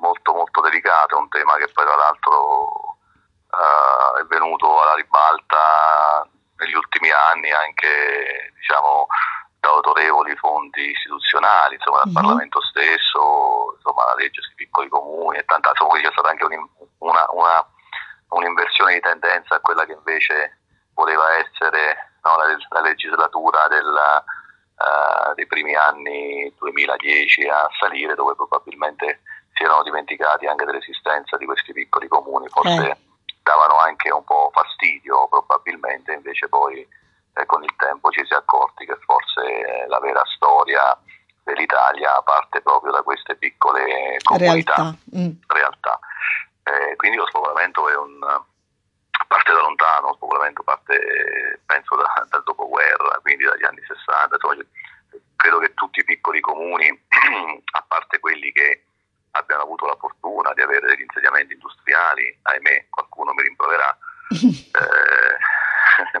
molto 0.00 0.32
molto 0.32 0.60
delicato, 0.60 1.18
un 1.18 1.28
tema 1.28 1.56
che 1.56 1.70
poi 1.72 1.84
tra 1.84 1.94
l'altro 1.94 2.98
uh, 3.50 4.20
è 4.20 4.24
venuto 4.26 4.80
alla 4.80 4.94
ribalta 4.94 6.26
negli 6.56 6.74
ultimi 6.74 7.10
anni 7.10 7.50
anche 7.50 8.52
diciamo, 8.56 9.06
da 9.62 9.68
autorevoli 9.68 10.34
fonti 10.34 10.90
istituzionali, 10.90 11.76
insomma, 11.76 11.98
dal 11.98 12.08
uh-huh. 12.08 12.12
Parlamento 12.14 12.60
stesso, 12.62 13.74
insomma, 13.76 14.06
la 14.06 14.14
legge 14.18 14.42
sui 14.42 14.56
piccoli 14.56 14.88
comuni 14.88 15.38
e 15.38 15.44
tanta, 15.44 15.70
insomma, 15.70 16.00
c'è 16.00 16.10
stata 16.10 16.30
anche 16.30 16.44
un, 16.44 16.66
una, 16.98 17.24
una, 17.30 17.64
un'inversione 18.30 18.94
di 18.94 19.00
tendenza 19.00 19.54
a 19.54 19.60
quella 19.60 19.86
che 19.86 19.92
invece 19.92 20.58
voleva 20.94 21.38
essere 21.38 22.18
no, 22.24 22.36
la, 22.36 22.56
la, 22.70 22.80
legislatura 22.80 23.68
del, 23.68 23.86
uh, 23.86 25.34
dei 25.34 25.46
primi 25.46 25.76
anni 25.76 26.52
2010 26.58 27.46
a 27.46 27.68
salire, 27.78 28.16
dove 28.16 28.34
probabilmente 28.34 29.22
si 29.54 29.62
erano 29.62 29.84
dimenticati 29.84 30.46
anche 30.46 30.64
dell'esistenza 30.64 31.36
di 31.36 31.46
questi 31.46 31.72
piccoli 31.72 32.08
comuni, 32.08 32.48
forse 32.48 32.90
eh. 32.90 32.96
davano 33.44 33.78
anche 33.78 34.10
un 34.10 34.24
po' 34.24 34.50
fastidio 34.52 35.28
probabilmente, 35.28 36.12
invece 36.14 36.48
poi 36.48 36.84
eh, 37.34 37.46
con 37.46 37.62
il 37.62 37.74
tempo 37.76 38.10
ci 38.10 38.24
si 38.24 38.32
è 38.32 38.36
accorti 38.36 38.84
che 38.84 38.96
forse 39.04 39.86
la 39.88 39.98
vera 40.00 40.22
storia 40.34 40.96
dell'Italia 41.44 42.20
parte 42.22 42.60
proprio 42.60 42.92
da 42.92 43.02
queste 43.02 43.36
piccole 43.36 44.18
comunità, 44.22 44.74
realtà. 44.74 44.96
Mm. 45.16 45.30
realtà. 45.48 45.98
Eh, 46.64 46.96
quindi 46.96 47.16
lo 47.16 47.26
spopolamento 47.26 47.88
è 47.88 47.96
un, 47.96 48.18
parte 49.26 49.52
da 49.52 49.60
lontano, 49.60 50.08
lo 50.08 50.14
spopolamento 50.14 50.62
parte 50.62 51.60
penso 51.66 51.96
da, 51.96 52.26
dal 52.28 52.42
dopoguerra, 52.44 53.18
quindi 53.22 53.44
dagli 53.44 53.64
anni 53.64 53.82
60, 53.86 54.34
insomma, 54.34 54.56
credo 55.36 55.58
che 55.58 55.74
tutti 55.74 56.00
i 56.00 56.04
piccoli 56.04 56.40
comuni, 56.40 56.86
a 57.72 57.84
parte 57.88 58.20
quelli 58.20 58.52
che 58.52 58.84
abbiano 59.32 59.62
avuto 59.62 59.86
la 59.86 59.96
fortuna 59.96 60.52
di 60.52 60.62
avere 60.62 60.88
degli 60.88 61.02
insediamenti 61.02 61.54
industriali, 61.54 62.38
ahimè 62.42 62.86
qualcuno 62.90 63.32
mi 63.32 63.42
rimproverà, 63.42 63.96
eh, 64.30 65.36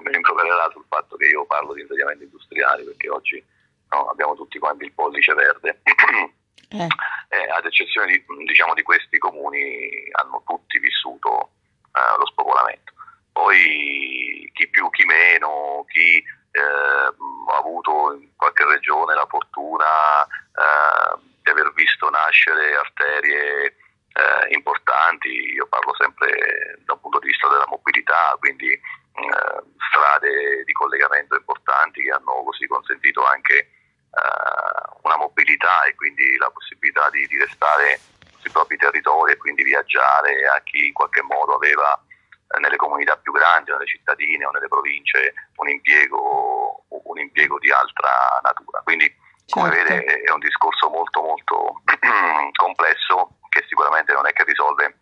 mi 0.00 0.12
rimprovererà 0.12 0.70
sul 0.72 0.84
fatto 0.88 1.16
che 1.16 1.26
io 1.26 1.44
parlo 1.46 1.74
di 1.74 1.82
insediamenti 1.82 2.24
industriali 2.24 2.84
perché 2.84 3.08
oggi 3.08 3.44
no, 3.90 4.06
abbiamo 4.06 4.34
tutti 4.34 4.58
quanti 4.58 4.84
il 4.84 4.92
pollice 4.92 5.34
verde. 5.34 5.80
Eh. 6.72 6.88
Eh, 7.28 7.50
ad 7.50 7.66
eccezione 7.66 8.06
di, 8.06 8.24
diciamo, 8.46 8.72
di, 8.72 8.82
questi 8.82 9.18
comuni 9.18 10.08
hanno 10.12 10.42
tutti 10.46 10.78
vissuto 10.78 11.50
eh, 11.92 12.16
lo 12.16 12.24
spopolamento. 12.24 12.94
Poi 13.30 14.50
chi 14.54 14.68
più, 14.68 14.88
chi 14.88 15.04
meno, 15.04 15.84
chi 15.88 16.16
eh, 16.52 16.60
ha 16.62 17.56
avuto 17.58 18.14
in 18.14 18.28
qualche 18.36 18.64
regione 18.64 19.12
la 19.12 19.26
fortuna 19.28 20.24
eh, 20.24 21.20
di 21.42 21.50
aver 21.50 21.72
visto 21.74 22.08
nascere 22.08 22.74
arterie 22.74 23.76
eh, 24.12 24.54
importanti, 24.54 25.28
io 25.28 25.66
parlo 25.66 25.94
sempre 25.96 26.78
da 26.84 26.94
un 26.94 27.00
punto 27.00 27.18
di 27.18 27.28
vista 27.28 27.48
della 27.48 27.66
mobilità, 27.68 28.36
quindi 28.38 28.78
strade 29.12 30.64
di 30.64 30.72
collegamento 30.72 31.36
importanti 31.36 32.02
che 32.02 32.10
hanno 32.10 32.42
così 32.44 32.66
consentito 32.66 33.24
anche 33.24 33.58
eh, 33.58 34.98
una 35.02 35.16
mobilità 35.16 35.84
e 35.84 35.94
quindi 35.94 36.36
la 36.36 36.50
possibilità 36.50 37.08
di, 37.10 37.26
di, 37.26 37.38
restare 37.38 38.00
sui 38.38 38.50
propri 38.50 38.76
territori 38.76 39.32
e 39.32 39.36
quindi 39.36 39.62
viaggiare 39.62 40.46
a 40.46 40.60
chi 40.62 40.86
in 40.86 40.92
qualche 40.92 41.22
modo 41.22 41.54
aveva 41.54 41.94
eh, 41.94 42.58
nelle 42.58 42.76
comunità 42.76 43.16
più 43.16 43.32
grandi, 43.32 43.70
nelle 43.70 43.86
cittadine 43.86 44.44
o 44.44 44.50
nelle 44.50 44.68
province 44.68 45.34
un 45.56 45.68
impiego, 45.68 46.84
un 46.88 47.18
impiego 47.18 47.58
di 47.58 47.70
altra 47.70 48.40
natura. 48.42 48.80
Quindi 48.82 49.14
come 49.48 49.70
certo. 49.70 49.92
vede 49.94 50.22
è 50.22 50.30
un 50.30 50.40
discorso 50.40 50.88
molto 50.88 51.20
molto 51.20 51.82
complesso 52.56 53.38
che 53.48 53.64
sicuramente 53.68 54.12
non 54.12 54.26
è 54.26 54.32
che 54.32 54.44
risolve 54.44 54.98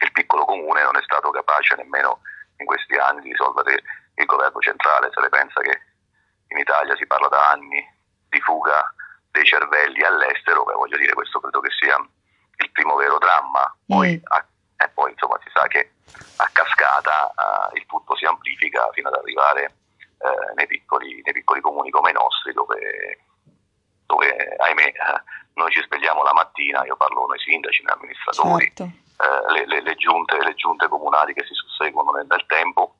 il 0.00 0.12
piccolo 0.12 0.44
comune, 0.44 0.82
non 0.82 0.96
è 0.96 1.02
stato 1.02 1.30
capace 1.30 1.74
nemmeno 1.76 2.20
in 2.58 2.66
questi 2.66 2.94
anni 2.96 3.22
di 3.22 3.30
risolvere 3.30 3.82
il 4.14 4.24
governo 4.24 4.60
centrale, 4.60 5.10
se 5.12 5.20
le 5.20 5.28
pensa 5.28 5.60
che 5.60 5.80
in 6.48 6.58
Italia 6.58 6.96
si 6.96 7.06
parla 7.06 7.28
da 7.28 7.50
anni 7.50 7.84
di 8.28 8.40
fuga 8.40 8.92
dei 9.30 9.44
cervelli 9.44 10.02
all'estero, 10.02 10.64
beh, 10.64 10.72
voglio 10.72 10.96
dire, 10.96 11.12
questo 11.12 11.40
credo 11.40 11.60
che 11.60 11.70
sia 11.78 11.96
il 11.96 12.70
primo 12.72 12.96
vero 12.96 13.18
dramma. 13.18 13.74
Poi, 13.84 14.16
mm. 14.16 14.24
a, 14.24 14.46
eh, 14.78 14.88
poi 14.90 15.10
insomma, 15.10 15.38
si 15.42 15.50
sa 15.52 15.66
che 15.66 15.92
a 16.36 16.48
cascata 16.52 17.32
uh, 17.34 17.76
il 17.76 17.84
tutto 17.86 18.16
si 18.16 18.24
amplifica 18.24 18.88
fino 18.92 19.08
ad 19.08 19.14
arrivare 19.14 19.74
uh, 20.18 20.54
nei, 20.54 20.66
piccoli, 20.66 21.20
nei, 21.22 21.32
piccoli, 21.34 21.60
comuni 21.60 21.90
come 21.90 22.10
i 22.10 22.14
nostri, 22.14 22.52
dove, 22.52 23.18
dove 24.06 24.56
ahimè, 24.58 24.84
uh, 24.84 25.60
noi 25.60 25.70
ci 25.70 25.82
svegliamo 25.82 26.22
la 26.22 26.32
mattina, 26.32 26.84
io 26.84 26.96
parlo 26.96 27.26
con 27.26 27.34
i 27.34 27.38
sindaci, 27.38 27.82
noi 27.82 27.94
amministratori, 27.94 28.72
certo. 28.74 29.05
Le, 29.16 29.66
le, 29.66 29.80
le, 29.80 29.94
giunte, 29.94 30.36
le, 30.42 30.54
giunte, 30.54 30.88
comunali 30.88 31.32
che 31.32 31.44
si 31.44 31.54
susseguono 31.54 32.10
nel, 32.12 32.26
nel 32.28 32.44
tempo, 32.46 32.96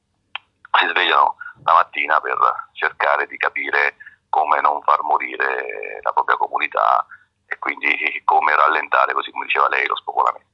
si 0.78 0.86
svegliano 0.88 1.36
la 1.64 1.72
mattina 1.74 2.20
per 2.20 2.38
cercare 2.72 3.26
di 3.26 3.36
capire 3.36 3.96
come 4.28 4.60
non 4.60 4.82
far 4.82 5.02
morire 5.02 6.00
la 6.02 6.12
propria 6.12 6.36
comunità 6.36 7.06
e 7.46 7.58
quindi 7.58 8.22
come 8.24 8.54
rallentare, 8.54 9.12
così 9.12 9.30
come 9.30 9.46
diceva 9.46 9.68
lei, 9.68 9.86
lo 9.86 9.96
spopolamento. 9.96 10.46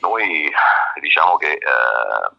Noi 0.00 0.50
diciamo 1.00 1.36
che 1.36 1.52
eh, 1.52 2.30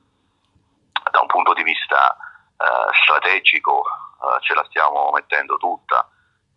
da 1.12 1.22
un 1.22 1.28
punto 1.28 1.54
di 1.54 1.64
vista 1.64 2.16
eh, 2.58 2.94
strategico 3.04 3.84
eh, 3.84 4.42
ce 4.42 4.54
la 4.54 4.66
stiamo 4.66 5.12
mettendo 5.14 5.58
tutta, 5.58 6.08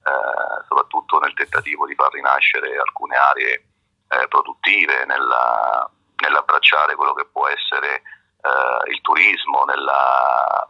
eh, 0.04 0.64
soprattutto 0.66 1.18
nel 1.18 1.34
tentativo 1.34 1.86
di 1.86 1.94
far 1.94 2.12
rinascere 2.12 2.78
alcune 2.78 3.16
aree 3.16 3.64
eh, 4.10 4.28
produttive, 4.28 5.04
nella, 5.06 5.88
nell'abbracciare 6.16 6.94
quello 6.94 7.14
che 7.14 7.26
può 7.26 7.46
essere 7.48 8.02
eh, 8.42 8.90
il 8.90 9.00
turismo, 9.00 9.64
nella 9.64 10.68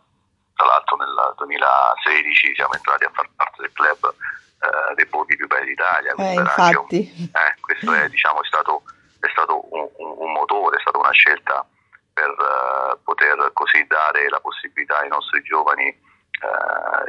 tra 0.61 0.69
l'altro 0.69 0.97
nel 0.97 1.33
2016 1.37 2.55
siamo 2.55 2.75
entrati 2.75 3.05
a 3.05 3.11
far 3.15 3.27
parte 3.35 3.63
del 3.63 3.73
club 3.73 4.15
eh, 4.61 4.95
dei 4.95 5.07
borghi 5.07 5.37
più 5.37 5.47
belli 5.47 5.69
d'Italia. 5.69 6.13
Eh, 6.19 6.35
infatti. 6.35 7.11
Un, 7.17 7.25
eh, 7.33 7.57
questo 7.61 7.93
è, 7.95 8.09
diciamo, 8.11 8.43
è, 8.43 8.47
stato, 8.47 8.83
è 9.21 9.29
stato 9.31 9.75
un, 9.75 9.89
un, 9.97 10.33
motore, 10.33 10.77
è 10.77 10.81
stata 10.81 10.99
una 10.99 11.13
scelta 11.13 11.67
per 12.13 12.29
uh, 12.29 13.03
poter 13.03 13.51
così 13.55 13.87
dare 13.87 14.29
la 14.29 14.41
possibilità 14.41 14.99
ai 14.99 15.09
nostri 15.09 15.41
giovani 15.43 16.09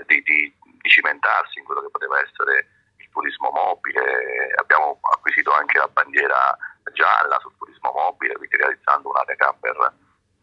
di, 0.08 0.22
di, 0.24 0.54
di 0.63 0.89
cimentarsi 0.89 1.60
in 1.60 1.65
quello 1.65 1.82
che 1.82 1.89
poteva 1.89 2.20
essere 2.20 2.67
turismo 3.12 3.52
mobile. 3.52 4.54
Abbiamo 4.56 5.00
acquisito 5.13 5.52
anche 5.52 5.78
la 5.78 5.88
bandiera 5.88 6.58
gialla 6.93 7.38
sul 7.39 7.54
turismo 7.58 7.91
mobile, 7.93 8.36
quindi 8.36 8.58
realizzando 8.58 9.10
un'area 9.10 9.36
camper 9.36 9.93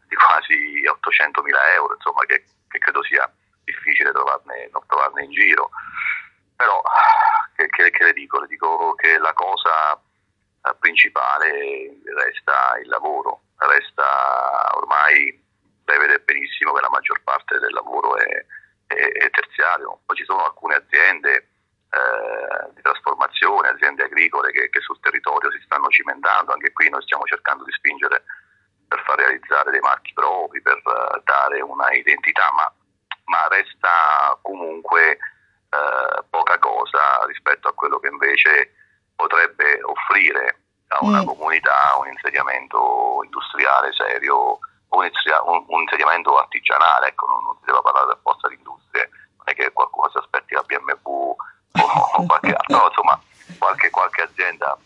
di 0.07 0.15
quasi 0.15 0.85
800 0.87 1.41
mila 1.43 1.73
euro, 1.73 1.93
insomma, 1.93 2.25
che 2.25 2.43
che 2.69 2.77
credo 2.77 3.03
sia 3.03 3.29
difficile 3.63 4.11
trovarne, 4.11 4.69
non 4.71 4.83
trovarne 4.87 5.23
in 5.23 5.31
giro. 5.31 5.71
Però 6.55 6.81
che, 7.55 7.67
che, 7.67 7.89
che, 7.89 8.03
le 8.03 8.13
dico? 8.13 8.39
Le 8.39 8.47
dico 8.47 8.93
che 8.95 9.17
la 9.17 9.33
cosa 9.33 9.93
eh, 9.93 10.75
principale 10.79 11.99
resta 12.15 12.77
il 12.81 12.87
lavoro, 12.87 13.41
resta 13.57 14.69
ormai 14.75 15.47
lei 15.85 15.97
vede 15.97 16.19
benissimo 16.19 16.73
che 16.73 16.81
la 16.81 16.89
maggior 16.89 17.21
parte 17.23 17.57
del 17.59 17.73
lavoro 17.73 18.15
è, 18.17 18.45
è, 18.87 18.93
è 18.93 19.29
terziario. 19.31 19.99
Poi 20.05 20.15
ci 20.15 20.25
sono 20.25 20.45
alcune 20.45 20.75
aziende 20.75 21.47
eh, 21.89 22.69
di 22.75 22.81
trasformazione, 22.83 23.69
aziende 23.69 24.03
agricole 24.03 24.51
che, 24.51 24.69
che, 24.69 24.79
sul 24.79 24.99
territorio 24.99 25.49
si 25.51 25.59
stanno 25.65 25.87
cimentando, 25.89 26.53
anche 26.53 26.71
qui 26.71 26.87
noi 26.87 27.01
stiamo 27.01 27.23
cercando 27.23 27.63
di 27.63 27.71
spingere 27.71 28.23
per 28.87 29.01
far 29.05 29.17
realizzare 29.17 29.71
dei 29.71 29.79
marchi 29.79 30.13
propri, 30.13 30.61
per 30.61 30.79
uh, 30.83 31.19
dare 31.23 31.61
una 31.61 31.91
identità, 31.91 32.51
ma, 32.53 32.71
ma 33.25 33.47
resta 33.49 34.37
comunque 34.43 35.17
uh, 35.69 36.23
poca 36.29 36.59
cosa 36.59 37.25
rispetto 37.25 37.67
a 37.67 37.73
quello 37.73 37.97
che 37.97 38.09
invece 38.09 38.73
potrebbe 39.15 39.81
offrire 39.81 40.59
a 40.89 41.03
una 41.03 41.23
mm. 41.23 41.25
comunità 41.25 41.95
un 41.97 42.07
insediamento 42.07 43.21
industriale 43.23 43.91
serio, 43.93 44.59
un, 44.89 45.09
un, 45.45 45.65
un 45.67 45.81
insediamento 45.81 46.37
artigianale, 46.37 47.07
ecco, 47.07 47.25
non, 47.25 47.43
non 47.45 47.57
si 47.59 47.65
deve 47.65 47.81
parlare 47.81 48.17
forza 48.21 48.47
di 48.47 48.55
industrie, 48.55 49.09
non 49.37 49.45
è 49.45 49.53
che 49.55 49.71
qualcuno 49.71 50.07
si 50.09 50.17
aspetti 50.17 50.53
la 50.53 50.61
BMW 50.61 51.35
o 51.71 52.25
qualche 52.25 52.53
altro, 52.53 52.87
insomma 52.87 53.21
qualche, 53.57 53.89
qualche 53.89 54.21
azienda 54.23 54.77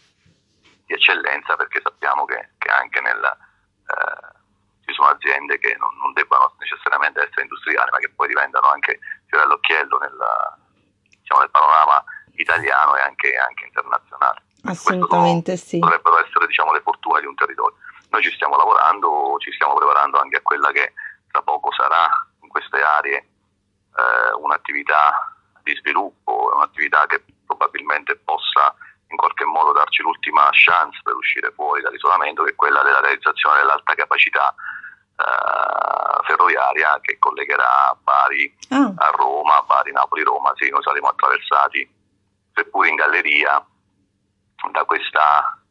di 0.86 0.94
eccellenza 0.94 1.56
perché 1.56 1.80
sappiamo 1.82 2.26
che, 2.26 2.50
che 2.58 2.70
anche 2.70 3.00
nel, 3.02 3.24
eh, 3.24 4.34
ci 4.86 4.94
sono 4.94 5.10
aziende 5.10 5.58
che 5.60 5.76
non, 5.80 5.96
non, 5.98 6.14
debbano 6.14 6.54
necessariamente 6.60 7.22
essere 7.22 7.44
industriali 7.44 7.90
ma 7.92 7.98
che 8.00 8.10
poi 8.10 8.28
diventano 8.28 8.68
anche 8.68 9.00
fiore 9.28 9.46
all'occhiello 9.46 9.98
nel, 9.98 10.18
diciamo, 11.20 11.42
nel 11.42 11.52
panorama 11.52 12.04
italiano 12.36 12.96
e 12.96 13.02
anche, 13.02 13.36
anche 13.36 13.66
internazionale. 13.66 14.42
Assolutamente 14.66 15.56
sono, 15.56 15.70
sì. 15.70 15.80
Dovrebbero 15.80 16.26
essere 16.26 16.48
diciamo, 16.48 16.74
le 16.74 16.82
fortune 16.82 17.20
di 17.20 17.28
un 17.28 17.36
territorio. 17.36 17.78
Noi 18.10 18.22
ci 18.22 18.32
stiamo 18.32 18.56
lavorando, 18.56 19.36
ci 19.40 19.52
stiamo 19.52 19.74
preparando 19.74 20.20
anche 20.20 20.38
a 20.38 20.42
quella 20.42 20.72
che 20.72 20.94
tra 21.32 21.42
poco 21.42 21.72
sarà 21.74 22.08
in 22.42 22.48
queste 22.48 22.82
aree 22.82 23.18
eh, 23.18 24.34
un'attività 24.40 25.33
di 25.64 25.76
sviluppo, 25.76 26.52
un'attività 26.54 27.06
che 27.08 27.24
probabilmente 27.46 28.16
possa 28.18 28.76
in 29.08 29.18
qualche 29.18 29.46
modo 29.46 29.72
darci 29.74 30.02
l'ultima 30.02 30.50
chance 30.52 31.00
per 31.04 31.16
uscire 31.16 31.52
fuori 31.52 31.82
dall'isolamento, 31.82 32.44
che 32.44 32.52
è 32.52 32.56
quella 32.56 32.82
della 32.82 33.00
realizzazione 33.00 33.60
dell'alta 33.60 33.94
capacità 33.94 34.54
eh, 35.16 36.24
ferroviaria 36.26 37.00
che 37.02 37.18
collegherà 37.20 37.96
Bari 38.02 38.58
oh. 38.72 38.94
a 38.98 39.10
Roma, 39.12 39.62
Bari, 39.68 39.92
Napoli, 39.92 40.24
Roma. 40.24 40.52
Sì, 40.56 40.70
noi 40.70 40.82
saremo 40.82 41.08
attraversati, 41.08 41.88
seppur 42.54 42.88
in 42.88 42.96
galleria, 42.96 43.64
da 44.72 44.84
questa 44.86 45.62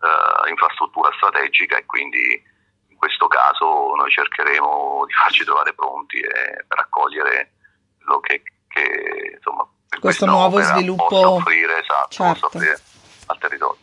eh, 0.00 0.50
infrastruttura 0.50 1.10
strategica 1.16 1.76
e 1.76 1.86
quindi 1.86 2.52
in 2.88 2.96
questo 2.96 3.26
caso 3.26 3.94
noi 3.94 4.10
cercheremo 4.10 5.04
di 5.06 5.12
farci 5.12 5.44
trovare 5.44 5.74
pronti 5.74 6.20
per 6.20 6.78
accogliere 6.78 7.52
quello 7.98 8.20
che, 8.20 8.42
che 8.74 9.36
insomma, 9.36 9.68
questo 10.00 10.26
nuovo 10.26 10.60
sviluppo 10.60 11.16
offrire, 11.16 11.80
esatto, 11.80 12.08
certo. 12.10 12.46
offrire 12.46 12.80
al 13.26 13.38
territorio. 13.38 13.78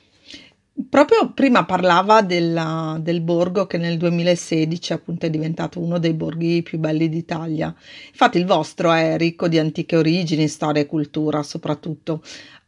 Proprio 0.89 1.32
prima 1.32 1.63
parlava 1.63 2.21
della, 2.21 2.97
del 2.99 3.21
borgo 3.21 3.65
che 3.65 3.77
nel 3.77 3.97
2016 3.97 4.93
appunto 4.93 5.25
è 5.25 5.30
diventato 5.30 5.80
uno 5.80 5.99
dei 5.99 6.13
borghi 6.13 6.63
più 6.63 6.80
belli 6.80 7.08
d'Italia. 7.08 7.73
Infatti 8.08 8.38
il 8.38 8.45
vostro 8.45 8.91
è 8.91 9.17
ricco 9.17 9.47
di 9.47 9.60
antiche 9.60 9.95
origini, 9.95 10.47
storia 10.47 10.82
e 10.82 10.88
cultura 10.88 11.43
soprattutto, 11.43 12.21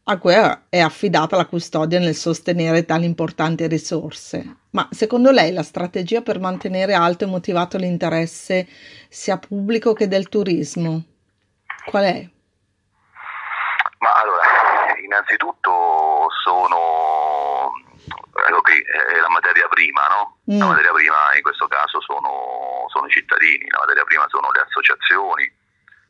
a 0.03 0.17
cui 0.17 0.33
è 0.69 0.79
affidata 0.79 1.36
la 1.36 1.45
custodia 1.45 1.99
nel 1.99 2.15
sostenere 2.15 2.86
tali 2.86 3.05
importanti 3.05 3.67
risorse. 3.67 4.57
Ma 4.71 4.88
secondo 4.91 5.31
lei 5.31 5.51
la 5.51 5.63
strategia 5.63 6.21
per 6.21 6.39
mantenere 6.39 6.93
alto 6.93 7.23
e 7.23 7.27
motivato 7.27 7.77
l'interesse 7.77 8.67
sia 9.09 9.38
pubblico 9.38 9.93
che 9.93 10.07
del 10.07 10.29
turismo 10.29 11.03
qual 11.86 12.04
è? 12.04 12.30
Ma 14.00 14.13
allora, 14.15 14.43
innanzitutto 15.02 16.28
sono 16.43 16.74
qui, 18.63 18.80
è 18.80 19.19
la 19.19 19.30
materia 19.30 19.67
prima, 19.67 20.08
no? 20.08 20.39
Mm. 20.52 20.60
La 20.60 20.65
materia 20.65 20.91
prima 20.91 21.36
in 21.36 21.41
questo 21.43 21.67
caso 21.67 22.02
sono, 22.02 22.86
sono, 22.88 23.06
i 23.06 23.12
cittadini, 23.12 23.69
la 23.69 23.80
materia 23.80 24.04
prima 24.04 24.26
sono 24.30 24.50
le 24.52 24.62
associazioni, 24.62 25.46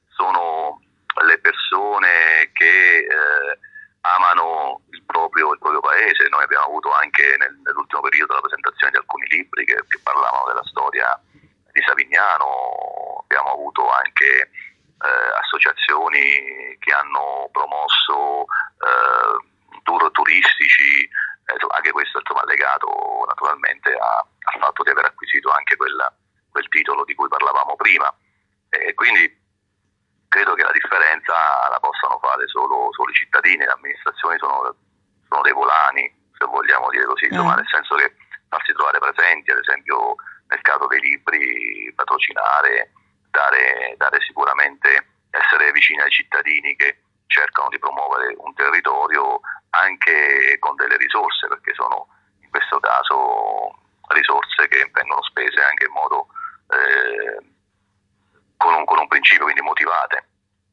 sono 0.08 0.80
le 1.26 1.38
persone 1.40 2.50
che 2.54 3.06
eh, 3.06 3.60
amano 4.02 4.82
il 4.92 5.04
proprio, 5.06 5.52
il 5.52 5.60
proprio, 5.60 5.82
paese. 5.82 6.30
Noi 6.30 6.44
abbiamo 6.44 6.66
avuto 6.66 6.92
anche 6.92 7.36
nel, 7.38 7.60
nell'ultimo 7.64 8.02
periodo 8.02 8.34
la 8.34 8.42
presentazione 8.42 8.92
di 8.92 8.98
alcuni 8.98 9.28
libri 9.28 9.66
che, 9.66 9.76
che 9.88 10.00
parlavano 10.02 10.48
della 10.48 10.64
storia 10.66 11.20
di 11.72 11.82
Savignano, 11.86 13.24
abbiamo 13.24 13.52
avuto 13.52 13.90
anche 13.90 14.50
associazioni 15.40 16.78
che 16.80 16.94
hanno 16.94 17.50
promosso 17.52 18.46
eh, 18.80 19.82
tour 19.84 20.12
turistici, 20.12 21.04
eh, 21.04 21.56
anche 21.76 21.92
questo 21.92 22.20
insomma, 22.20 22.44
legato 22.46 22.88
naturalmente 23.28 23.94
a, 23.94 24.20
al 24.20 24.60
fatto 24.60 24.84
di 24.84 24.90
aver 24.90 25.06
acquisito 25.06 25.52
anche 25.52 25.76
quel, 25.76 25.98
quel 26.50 26.68
titolo 26.70 27.04
di 27.04 27.16
cui 27.16 27.28
parlavamo 27.28 27.76
prima. 27.76 28.14
E 28.70 28.94
quindi 28.94 29.42
credo 30.28 30.56
che 30.56 30.64
la 30.64 30.72
differenza 30.72 31.34
la 31.70 31.80
possano 31.80 32.18
fare 32.20 32.48
solo, 32.48 32.90
solo 32.92 33.12
i 33.12 33.14
cittadini, 33.14 33.58
le 33.58 33.76
amministrazioni 33.78 34.38
sono, 34.40 34.76
sono, 35.28 35.42
dei 35.42 35.54
volani, 35.54 36.10
se 36.38 36.46
vogliamo 36.46 36.90
dire 36.90 37.06
così, 37.06 37.26
insomma, 37.26 37.54
mm. 37.54 37.58
nel 37.58 37.68
senso 37.68 37.96
che 37.96 38.16
farsi 38.50 38.74
trovare 38.74 38.98
presenti, 38.98 39.52
ad 39.52 39.60
esempio 39.60 40.16
nel 40.48 40.62
caso 40.62 40.88
dei 40.88 41.00
libri, 41.02 41.94
patrocinare, 41.96 42.92
dare, 43.34 43.96
dare 43.98 44.22
sicuramente, 44.22 45.08
essere 45.32 45.72
vicini 45.72 46.00
ai 46.02 46.12
cittadini 46.12 46.76
che 46.76 47.02
cercano 47.26 47.70
di 47.70 47.80
promuovere 47.80 48.36
un 48.38 48.54
territorio 48.54 49.42
anche 49.72 50.58
con 50.60 50.76
delle 50.76 50.98
risorse, 50.98 51.48
perché 51.48 51.74
sono 51.74 52.08
in 52.42 52.50
questo 52.52 52.80
caso 52.80 53.80
risorse 54.10 54.68
che 54.68 54.88
vengono 54.94 55.24
spese 55.24 55.60
anche 55.64 55.86
in 55.86 55.92
modo 55.92 56.28
eh, 56.70 57.38
con, 58.56 58.76
un, 58.76 58.86
con, 58.86 59.00
un, 59.00 59.08
principio, 59.08 59.46
quindi 59.46 59.62
motivate. 59.62 60.28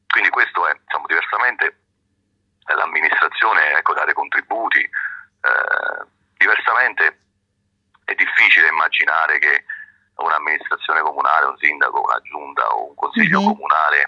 Quindi 0.07 0.29
questo 0.29 0.67
è, 0.67 0.77
diciamo, 0.85 1.07
diversamente 1.07 1.79
l'amministrazione, 2.65 3.73
ecco, 3.73 3.93
dare 3.93 4.13
contributi, 4.13 4.81
eh, 4.81 6.05
diversamente 6.37 7.21
è 8.05 8.13
difficile 8.13 8.67
immaginare 8.67 9.39
che 9.39 9.65
un'amministrazione 10.23 11.01
comunale, 11.01 11.45
un 11.45 11.57
sindaco, 11.57 12.01
una 12.01 12.19
giunta 12.23 12.67
o 12.75 12.89
un 12.89 12.95
consiglio 12.95 13.39
mm-hmm. 13.39 13.51
comunale 13.53 13.99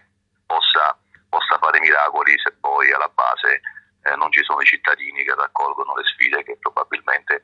possa, 0.45 0.97
possa, 1.29 1.57
fare 1.59 1.79
miracoli 1.79 2.37
se 2.39 2.53
poi 2.59 2.91
alla 2.91 3.09
base 3.13 3.61
eh, 4.03 4.15
non 4.15 4.31
ci 4.31 4.43
sono 4.43 4.61
i 4.61 4.65
cittadini 4.65 5.23
che 5.23 5.35
raccolgono 5.35 5.95
le 5.95 6.03
sfide 6.03 6.43
che 6.43 6.57
probabilmente 6.59 7.35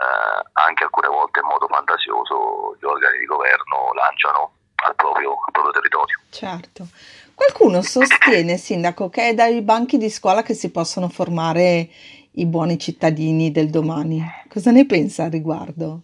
eh, 0.00 0.42
anche 0.54 0.84
alcune 0.84 1.08
volte 1.08 1.40
in 1.40 1.46
modo 1.46 1.66
fantasioso 1.68 2.76
gli 2.78 2.84
organi 2.84 3.18
di 3.18 3.26
governo 3.26 3.92
lanciano 3.94 4.52
al 4.82 4.94
proprio, 4.94 5.32
al 5.32 5.52
proprio 5.52 5.72
territorio. 5.72 6.18
Certo. 6.30 6.88
Qualcuno 7.34 7.82
sostiene, 7.82 8.56
Sindaco, 8.56 9.08
che 9.08 9.28
è 9.28 9.34
dai 9.34 9.62
banchi 9.62 9.96
di 9.96 10.10
scuola 10.10 10.42
che 10.42 10.54
si 10.54 10.70
possono 10.70 11.08
formare 11.08 11.88
i 12.32 12.46
buoni 12.46 12.78
cittadini 12.78 13.50
del 13.50 13.70
domani. 13.70 14.22
Cosa 14.48 14.70
ne 14.70 14.86
pensa 14.86 15.24
al 15.24 15.30
riguardo? 15.30 16.02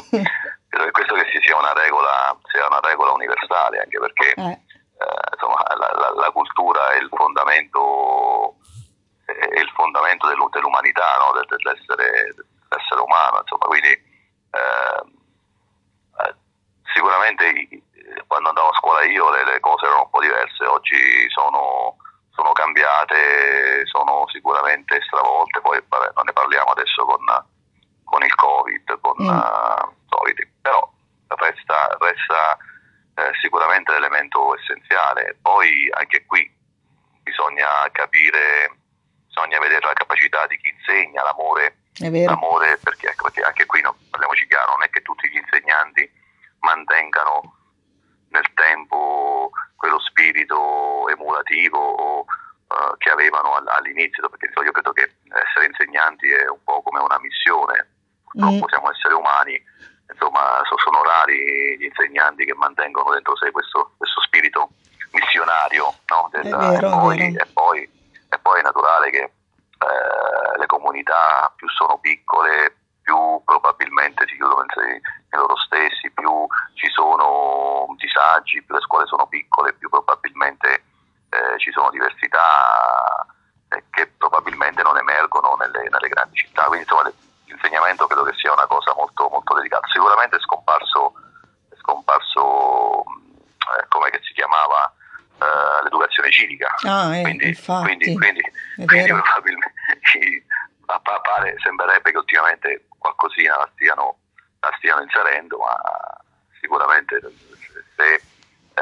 Credo 0.00 0.84
che 0.84 0.90
questo 0.90 1.14
che 1.14 1.40
sia 1.42 1.56
una 1.56 1.72
regola, 1.72 2.36
sia 2.50 2.66
una 2.66 2.80
regola 2.80 3.12
universale, 3.12 3.80
anche 3.80 3.98
perché 3.98 4.32
eh. 4.34 4.60
Eh, 5.02 5.28
insomma, 5.34 5.62
la, 5.76 5.90
la, 5.98 6.10
la, 6.14 6.30
cultura 6.30 6.92
è 6.92 6.96
il 6.98 7.08
fondamento, 7.10 8.56
è 9.24 9.58
il 9.58 9.70
fondamento 9.74 10.28
dell'umanità, 10.28 11.18
no? 11.18 11.32
dell'essere, 11.32 12.34
dell'essere, 12.68 13.00
umano, 13.00 13.40
insomma, 13.40 13.66
quindi 13.66 13.90
eh, 13.90 15.02
eh 16.22 16.34
sicuramente 16.94 17.82
quando 18.26 18.50
andavo 18.50 18.68
a 18.68 18.76
scuola 18.78 19.04
io 19.04 19.30
le, 19.30 19.44
le, 19.44 19.60
cose 19.60 19.86
erano 19.86 20.02
un 20.02 20.10
po' 20.10 20.20
diverse, 20.20 20.64
oggi 20.66 21.28
sono, 21.30 21.96
sono 22.30 22.52
cambiate, 22.52 23.84
sono 23.86 24.24
sicuramente 24.28 25.00
stravolte, 25.02 25.60
poi 25.60 25.82
vabbè, 25.88 26.12
non 26.14 26.24
ne 26.26 26.32
parliamo 26.32 26.70
adesso 26.70 27.04
con 27.04 27.24
con 28.12 28.22
il 28.22 28.34
Covid, 28.34 29.00
con 29.00 29.16
mm. 29.24 29.26
uh, 29.26 29.94
Covid. 30.06 30.46
però 30.60 30.86
resta, 31.28 31.96
resta 31.98 32.58
eh, 33.14 33.32
sicuramente 33.40 33.90
l'elemento 33.92 34.54
essenziale. 34.54 35.38
Poi 35.40 35.88
anche 35.94 36.26
qui 36.26 36.44
bisogna 37.22 37.88
capire, 37.90 38.70
bisogna 39.26 39.58
vedere 39.60 39.86
la 39.86 39.94
capacità 39.94 40.46
di 40.46 40.58
chi 40.58 40.68
insegna, 40.68 41.22
l'amore, 41.22 41.78
l'amore 42.00 42.76
perché, 42.76 43.08
ecco, 43.08 43.24
perché 43.24 43.40
anche 43.40 43.64
qui, 43.64 43.80
no, 43.80 43.96
parliamoci 44.10 44.46
chiaro, 44.46 44.72
non 44.72 44.82
è 44.82 44.90
che 44.90 45.00
tutti 45.00 45.30
gli 45.30 45.36
insegnanti 45.36 46.04
mantengano 46.60 47.56
nel 48.28 48.52
tempo 48.54 49.50
quello 49.76 49.98
spirito 50.00 51.08
emulativo 51.08 52.20
uh, 52.20 52.96
che 52.98 53.08
avevano 53.08 53.54
all'inizio, 53.54 54.28
perché 54.28 54.52
io 54.62 54.70
credo 54.70 54.92
che 54.92 55.16
essere 55.28 55.64
insegnanti 55.66 56.30
è 56.30 56.46
un 56.48 56.62
po' 56.62 56.82
come 56.82 57.00
una 57.00 57.18
missione, 57.18 58.01
purtroppo 58.32 58.64
mm. 58.64 58.68
siamo 58.68 58.90
esseri 58.90 59.14
umani, 59.14 59.62
insomma 60.10 60.60
sono 60.64 61.02
rari 61.02 61.76
gli 61.78 61.84
insegnanti 61.84 62.44
che 62.44 62.54
mantengono 62.54 63.12
dentro 63.12 63.36
sé 63.36 63.50
questo, 63.50 63.92
questo 63.96 64.20
spirito 64.22 64.70
missionario, 65.12 65.94
no? 66.06 66.28
Del, 66.32 66.48
vero, 66.48 66.86
e, 66.86 66.90
poi, 66.90 67.36
e, 67.36 67.46
poi, 67.52 67.90
e, 68.28 68.38
poi, 68.38 68.60
è 68.60 68.62
naturale 68.62 69.10
che 69.10 69.22
eh, 69.22 70.58
le 70.58 70.66
comunità 70.66 71.52
più 71.54 71.68
sono 71.68 71.98
piccole, 71.98 72.74
più 73.02 73.42
probabilmente 73.44 74.26
si 74.26 74.36
chiudono 74.36 74.64
in 74.64 75.00
loro 75.30 75.56
stessi, 75.56 76.10
più 76.10 76.46
ci 76.74 76.88
sono 76.90 77.94
disagi, 77.98 78.62
più 78.62 78.74
le 78.74 78.80
scuole 78.80 79.06
sono 79.06 79.26
piccole, 79.26 79.74
più 79.74 79.88
probabilmente 79.88 80.84
eh, 81.28 81.58
ci 81.58 81.70
sono 81.72 81.90
diversità 81.90 83.26
eh, 83.68 83.84
che 83.90 84.06
probabilmente 84.16 84.82
non 84.82 84.96
emergono 84.96 85.56
nelle, 85.58 85.88
nelle 85.88 86.08
grandi 86.08 86.36
città. 86.36 86.64
Quindi 86.64 86.86
insomma 86.88 87.10
l'insegnamento 87.52 88.06
credo 88.06 88.24
che 88.24 88.34
sia 88.36 88.52
una 88.52 88.66
cosa 88.66 88.94
molto, 88.94 89.28
molto 89.28 89.54
delicata. 89.54 89.86
Sicuramente 89.88 90.36
è 90.36 90.40
scomparso, 90.40 91.12
è 91.68 91.76
scomparso 91.76 93.04
eh, 93.04 93.84
come 93.88 94.10
si 94.22 94.32
chiamava 94.32 94.92
eh, 95.38 95.82
l'educazione 95.84 96.30
civica. 96.30 96.74
Ah, 96.82 97.14
eh, 97.16 97.22
quindi, 97.22 97.48
infatti, 97.48 97.84
quindi, 97.84 98.14
quindi, 98.16 98.42
quindi 98.86 99.08
probabilmente 99.10 99.72
pare, 101.22 101.56
sembrerebbe 101.62 102.10
che 102.10 102.18
ultimamente 102.18 102.86
qualcosina 102.98 103.56
la 103.56 103.68
stiano, 103.72 104.16
la 104.60 104.74
stiano 104.76 105.02
inserendo, 105.02 105.58
ma 105.58 105.74
sicuramente 106.60 107.20
se 107.96 108.20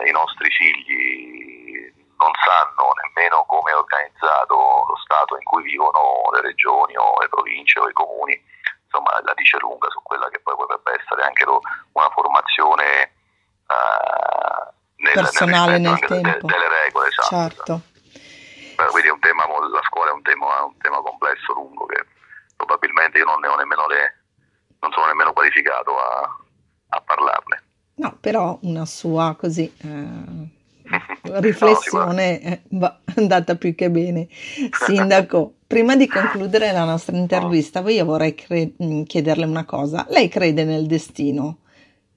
i 0.05 0.11
nostri 0.11 0.51
figli 0.51 1.93
non 2.19 2.31
sanno 2.45 2.93
nemmeno 3.03 3.45
come 3.47 3.71
è 3.71 3.75
organizzato 3.75 4.55
lo 4.55 4.97
Stato 5.05 5.37
in 5.37 5.45
cui 5.45 5.63
vivono 5.63 6.29
le 6.33 6.43
regioni 6.43 6.95
o 6.97 7.19
le 7.21 7.29
province 7.29 7.81
o 7.81 7.89
i 7.89 7.93
comuni, 7.93 8.39
insomma 8.91 9.21
la 9.23 9.33
dice 9.37 9.57
lunga 9.59 9.89
su 9.91 10.03
quella 10.03 10.29
che 10.29 10.41
poi 10.41 10.57
potrebbe 10.57 10.99
essere 10.99 11.23
anche 11.23 11.45
una 11.47 12.11
formazione 12.11 13.13
uh, 13.71 14.73
nel, 14.97 15.13
personale 15.15 15.79
nel, 15.79 15.93
nel 15.93 15.99
tempo 16.01 16.15
delle, 16.15 16.39
delle 16.43 16.69
regole, 16.85 17.09
esatto. 17.09 17.29
Certo. 17.31 17.81
Quindi 18.91 19.09
è 19.09 19.13
un 19.13 19.21
tema, 19.21 19.45
la 19.47 19.83
scuola 19.85 20.11
è 20.11 20.15
un 20.15 20.23
tema, 20.23 20.65
un 20.65 20.77
tema 20.79 21.01
complesso, 21.03 21.53
lungo, 21.53 21.85
che 21.87 22.05
probabilmente 22.57 23.19
io 23.19 23.27
non 23.27 23.39
ne 23.41 23.49
ho 23.49 23.57
nemmeno 23.57 23.87
le, 23.87 24.23
non 24.81 24.91
sono 24.93 25.07
nemmeno 25.07 25.33
qualificato 25.33 25.97
a, 25.99 26.37
a 26.89 27.01
parlarne. 27.01 27.63
No, 27.97 28.17
però 28.19 28.59
una 28.63 28.87
sua 28.87 29.37
così 29.39 29.71
eh, 29.83 30.60
riflessione 31.39 32.63
va 32.71 33.01
andata 33.17 33.57
più 33.57 33.75
che 33.75 33.91
bene. 33.91 34.29
Sindaco, 34.71 35.55
prima 35.67 35.97
di 35.97 36.07
concludere 36.07 36.73
la 36.73 36.85
nostra 36.85 37.17
intervista, 37.17 37.81
io 37.89 38.05
vorrei 38.05 38.35
cre- 38.35 38.73
chiederle 39.07 39.45
una 39.45 39.65
cosa. 39.65 40.07
Lei 40.09 40.29
crede 40.29 40.65
nel 40.65 40.87
destino? 40.87 41.59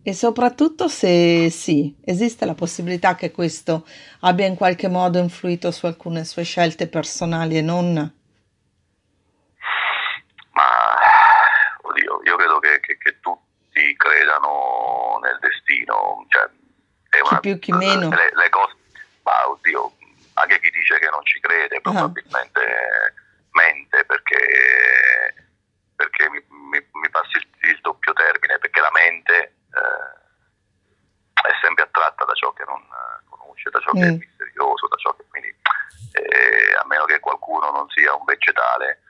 E 0.06 0.14
soprattutto 0.14 0.90
se 0.90 1.50
sì, 1.50 1.96
esiste 2.04 2.46
la 2.46 2.56
possibilità 2.56 3.16
che 3.16 3.32
questo 3.32 3.88
abbia 4.22 4.46
in 4.46 4.56
qualche 4.56 4.90
modo 4.90 5.18
influito 5.18 5.72
su 5.72 5.86
alcune 5.86 6.26
sue 6.26 6.44
scelte 6.44 6.90
personali 6.90 7.58
e 7.58 7.62
non? 7.62 7.94
Ma 10.52 10.64
oddio, 11.84 12.20
io 12.26 12.36
credo 12.36 12.60
che, 12.60 12.82
che, 12.82 12.98
che 12.98 13.20
tutti 13.22 13.96
credano 13.96 15.20
nel 15.22 15.38
destino, 15.40 16.26
cioè, 16.28 16.50
è 17.10 17.20
una, 17.22 17.40
chi 17.40 17.50
più 17.50 17.60
chi 17.60 17.72
meno. 17.72 18.10
Le, 18.10 18.32
le 18.34 18.50
cose, 18.50 18.76
ma 19.24 19.50
oddio, 19.50 19.94
anche 20.36 20.60
chi 20.60 20.70
dice 20.70 21.00
che 21.00 21.10
non 21.10 21.24
ci 21.26 21.40
crede 21.40 21.78
ah. 21.78 21.82
probabilmente 21.82 22.60
ah. 22.60 23.14
mente 23.52 24.06
perché, 24.06 25.48
perché 25.96 26.30
mi, 26.30 26.44
mi, 26.48 26.80
mi 26.92 27.10
passi 27.10 27.38
il, 27.38 27.48
il 27.70 27.80
doppio 27.82 28.14
termine, 28.14 28.60
perché 28.60 28.80
la 28.80 28.92
mente 28.92 29.38
eh, 29.44 30.22
è 31.48 31.54
sempre 31.62 31.84
attratta 31.84 32.26
da 32.26 32.34
ciò 32.34 32.52
che 32.54 32.64
non 32.66 32.82
eh, 32.82 33.24
conosce, 33.30 33.70
da 33.70 33.80
ciò 33.80 33.92
mm. 33.96 34.00
che 34.00 34.08
è 34.08 34.12
mm. 34.12 34.18
misterioso, 34.18 34.88
da 34.88 34.96
ciò 34.98 35.16
che 35.16 35.26
quindi 35.30 35.56
eh, 36.14 36.74
a 36.78 36.86
meno 36.86 37.06
che 37.06 37.20
qualcuno 37.20 37.72
non 37.72 37.90
sia 37.90 38.16
un 38.16 38.24
vegetale, 38.26 39.02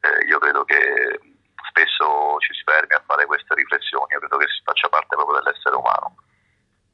eh, 0.00 0.24
io 0.26 0.38
credo 0.38 0.64
che 0.64 1.20
spesso 1.68 2.36
ci 2.40 2.52
si 2.52 2.62
fermi 2.64 2.94
a 2.94 3.02
fare 3.06 3.26
queste 3.26 3.54
riflessioni, 3.54 4.12
io 4.12 4.18
credo 4.18 4.36
che 4.36 4.48
si 4.48 4.60
faccia 4.64 4.88
parte 4.88 5.16
proprio 5.16 5.40
dell'essere 5.40 5.76
umano. 5.76 6.16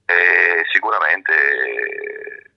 E 0.06 0.64
sicuramente 0.72 2.47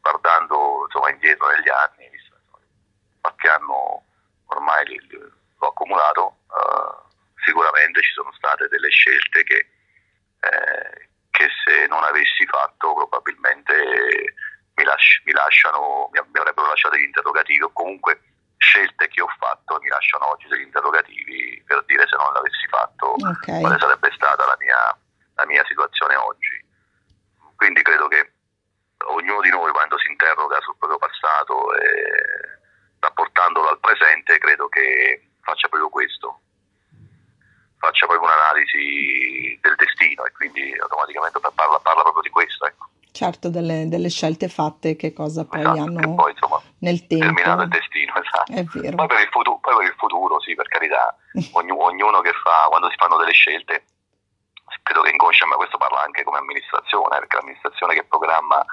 guardando 0.00 0.84
insomma, 0.86 1.10
indietro 1.10 1.46
negli 1.48 1.68
anni, 1.68 2.08
visto, 2.10 2.36
qualche 3.20 3.48
anno 3.48 4.04
ormai 4.46 4.84
l'ho 5.08 5.66
accumulato, 5.66 6.38
uh, 6.48 7.08
sicuramente 7.44 8.02
ci 8.02 8.12
sono 8.12 8.32
state 8.32 8.68
delle 8.68 8.90
scelte 8.90 9.42
che 9.44 9.66
eh, 10.40 11.08
che 11.30 11.48
se 11.64 11.86
non 11.86 12.02
avessi 12.02 12.44
fatto 12.46 12.94
probabilmente 12.94 14.34
mi, 14.74 14.84
lasci, 14.84 15.22
mi 15.24 15.32
lasciano, 15.32 16.08
mi, 16.12 16.20
mi, 16.32 16.38
avrebbero 16.38 16.68
lasciato 16.68 16.96
degli 16.96 17.04
interrogativi 17.04 17.62
o 17.62 17.72
comunque 17.72 18.20
scelte 18.56 19.08
che 19.08 19.22
ho 19.22 19.28
fatto 19.38 19.78
mi 19.80 19.88
lasciano 19.88 20.28
oggi 20.28 20.48
degli 20.48 20.68
interrogativi 20.68 21.62
per 21.66 21.82
dire 21.86 22.06
se 22.08 22.16
non 22.16 22.32
l'avessi 22.32 22.66
fatto 22.68 23.16
okay. 23.16 23.60
quale 23.60 23.78
sarebbe 23.78 24.10
stata 24.12 24.44
la 24.44 24.56
mia, 24.58 24.98
la 25.34 25.46
mia 25.46 25.64
situazione 25.66 26.14
oggi. 26.16 26.64
Quindi 27.56 27.82
credo 27.82 28.08
che 28.08 28.29
ognuno 29.30 29.40
di 29.42 29.50
noi 29.50 29.70
quando 29.70 29.98
si 29.98 30.08
interroga 30.10 30.60
sul 30.60 30.76
proprio 30.76 30.98
passato 30.98 31.74
e 31.74 32.58
rapportandolo 32.98 33.68
al 33.68 33.78
presente 33.78 34.38
credo 34.38 34.68
che 34.68 35.30
faccia 35.40 35.68
proprio 35.68 35.88
questo, 35.88 36.40
faccia 37.78 38.06
proprio 38.06 38.28
un'analisi 38.28 39.58
del 39.62 39.74
destino 39.76 40.24
e 40.24 40.32
quindi 40.32 40.74
automaticamente 40.78 41.38
parla, 41.54 41.78
parla 41.78 42.02
proprio 42.02 42.22
di 42.22 42.30
questo. 42.30 42.66
Ecco. 42.66 42.88
Certo, 43.12 43.50
delle, 43.50 43.88
delle, 43.88 44.08
scelte 44.08 44.48
fatte, 44.48 44.96
che 44.96 45.12
cosa 45.12 45.44
poi 45.44 45.60
esatto, 45.60 45.80
hanno 45.80 46.14
poi, 46.14 46.30
insomma, 46.30 46.62
nel 46.78 47.06
tempo. 47.06 47.24
Terminato 47.24 47.62
il 47.62 47.68
destino, 47.68 48.12
esatto. 48.14 48.52
È 48.52 48.64
vero. 48.64 48.96
Poi 48.96 49.06
per 49.06 49.20
il 49.20 49.28
futuro, 49.30 49.58
poi 49.58 49.76
per 49.76 49.86
il 49.86 49.94
futuro 49.96 50.40
sì, 50.40 50.54
per 50.54 50.68
carità, 50.68 51.16
ognuno, 51.52 51.84
ognuno 51.84 52.20
che 52.20 52.32
fa, 52.42 52.66
quando 52.68 52.88
si 52.88 52.96
fanno 52.96 53.16
delle 53.16 53.32
scelte, 53.32 53.84
credo 54.82 55.02
che 55.02 55.10
inconscia, 55.10 55.46
ma 55.46 55.56
questo 55.56 55.76
parla 55.76 56.02
anche 56.02 56.22
come 56.22 56.38
amministrazione, 56.38 57.18
perché 57.18 57.36
l'amministrazione 57.36 57.94
che 57.94 58.04
programma, 58.04 58.64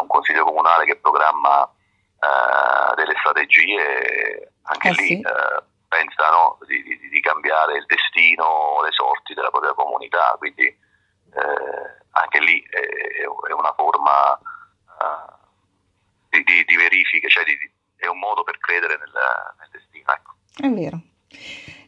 un 0.00 0.06
consiglio 0.06 0.44
comunale 0.44 0.84
che 0.84 0.96
programma 0.96 1.64
eh, 1.64 2.94
delle 2.96 3.14
strategie, 3.18 4.52
anche 4.62 4.88
eh, 4.88 4.92
lì... 4.92 5.06
Sì. 5.06 5.20
Eh, 5.20 5.74
pensano 5.88 6.58
di, 6.66 6.82
di, 6.82 7.08
di, 7.08 7.20
cambiare 7.20 7.78
il 7.78 7.86
destino, 7.86 8.82
le 8.82 8.90
sorti 8.90 9.34
della 9.34 9.50
propria 9.50 9.72
comunità, 9.72 10.34
quindi 10.36 10.66
eh, 10.66 11.96
anche 12.10 12.40
lì 12.40 12.60
è, 12.68 13.22
è, 13.22 13.52
una 13.52 13.72
forma 13.72 14.36
di, 16.28 16.64
di, 16.64 16.76
verifica, 16.76 17.28
cioè 17.28 17.44
è 17.96 18.06
un 18.06 18.18
modo 18.18 18.42
per 18.42 18.58
credere 18.58 18.98
nel, 18.98 19.12
nel 19.58 19.68
destino. 19.70 20.12
Ecco. 20.12 20.34
È 20.56 20.68
vero. 20.68 21.00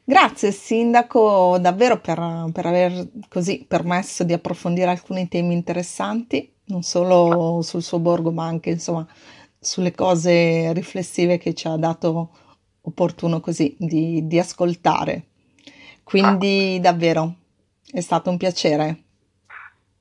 Grazie 0.04 0.52
Sindaco 0.52 1.58
davvero 1.58 1.98
per, 1.98 2.18
per, 2.52 2.66
aver 2.66 3.08
così 3.28 3.66
permesso 3.66 4.24
di 4.24 4.32
approfondire 4.32 4.90
alcuni 4.90 5.28
temi 5.28 5.52
interessanti, 5.52 6.57
non 6.68 6.82
solo 6.82 7.62
sul 7.62 7.82
suo 7.82 7.98
borgo 7.98 8.30
ma 8.30 8.44
anche 8.46 8.70
insomma 8.70 9.06
sulle 9.58 9.94
cose 9.94 10.72
riflessive 10.72 11.38
che 11.38 11.54
ci 11.54 11.66
ha 11.66 11.76
dato 11.76 12.30
opportuno 12.82 13.40
così 13.40 13.76
di, 13.78 14.26
di 14.26 14.38
ascoltare. 14.38 15.26
Quindi 16.02 16.78
davvero 16.80 17.34
è 17.92 18.00
stato 18.00 18.30
un 18.30 18.38
piacere. 18.38 19.02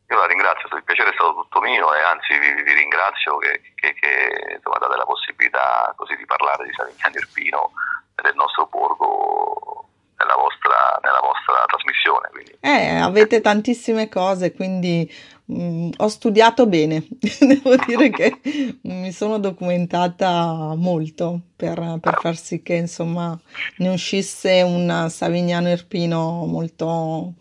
Io 0.10 0.18
la 0.18 0.28
ringrazio, 0.28 0.70
il 0.78 0.84
piacere 0.84 1.10
è 1.10 1.14
stato 1.14 1.34
tutto 1.34 1.60
mio 1.60 1.94
e 1.94 2.00
anzi 2.00 2.38
vi, 2.40 2.64
vi 2.64 2.74
ringrazio 2.74 3.38
che, 3.38 3.60
che, 3.76 3.94
che 3.94 4.56
insomma, 4.56 4.78
date 4.78 4.96
la 4.96 5.04
possibilità 5.04 5.94
così 5.98 6.16
di 6.16 6.26
parlare 6.26 6.64
di 6.64 6.72
Savignano 6.72 7.16
Irpino 7.16 7.72
e 8.16 8.22
del 8.22 8.36
nostro 8.36 8.68
borgo 8.68 9.87
nella 10.18 10.36
vostra, 10.36 11.00
nella 11.02 11.22
vostra 11.22 11.66
trasmissione. 11.68 12.30
Quindi. 12.32 12.58
Eh, 12.60 12.96
avete 12.98 13.42
tantissime 13.42 14.10
cose, 14.10 14.54
quindi 14.54 15.10
Mm, 15.50 15.92
ho 15.96 16.10
studiato 16.10 16.68
bene, 16.68 17.08
devo 17.40 17.78
dire 17.86 18.10
che 18.10 18.38
mi 18.82 19.14
sono 19.14 19.40
documentata 19.40 20.74
molto 20.76 21.40
per, 21.56 22.00
per, 22.02 22.18
far 22.20 22.36
sì 22.36 22.62
che 22.62 22.74
insomma 22.74 23.40
ne 23.78 23.88
uscisse 23.88 24.62
un 24.62 25.08
Savignano 25.10 25.70
Irpino 25.70 26.44
molto 26.46 27.34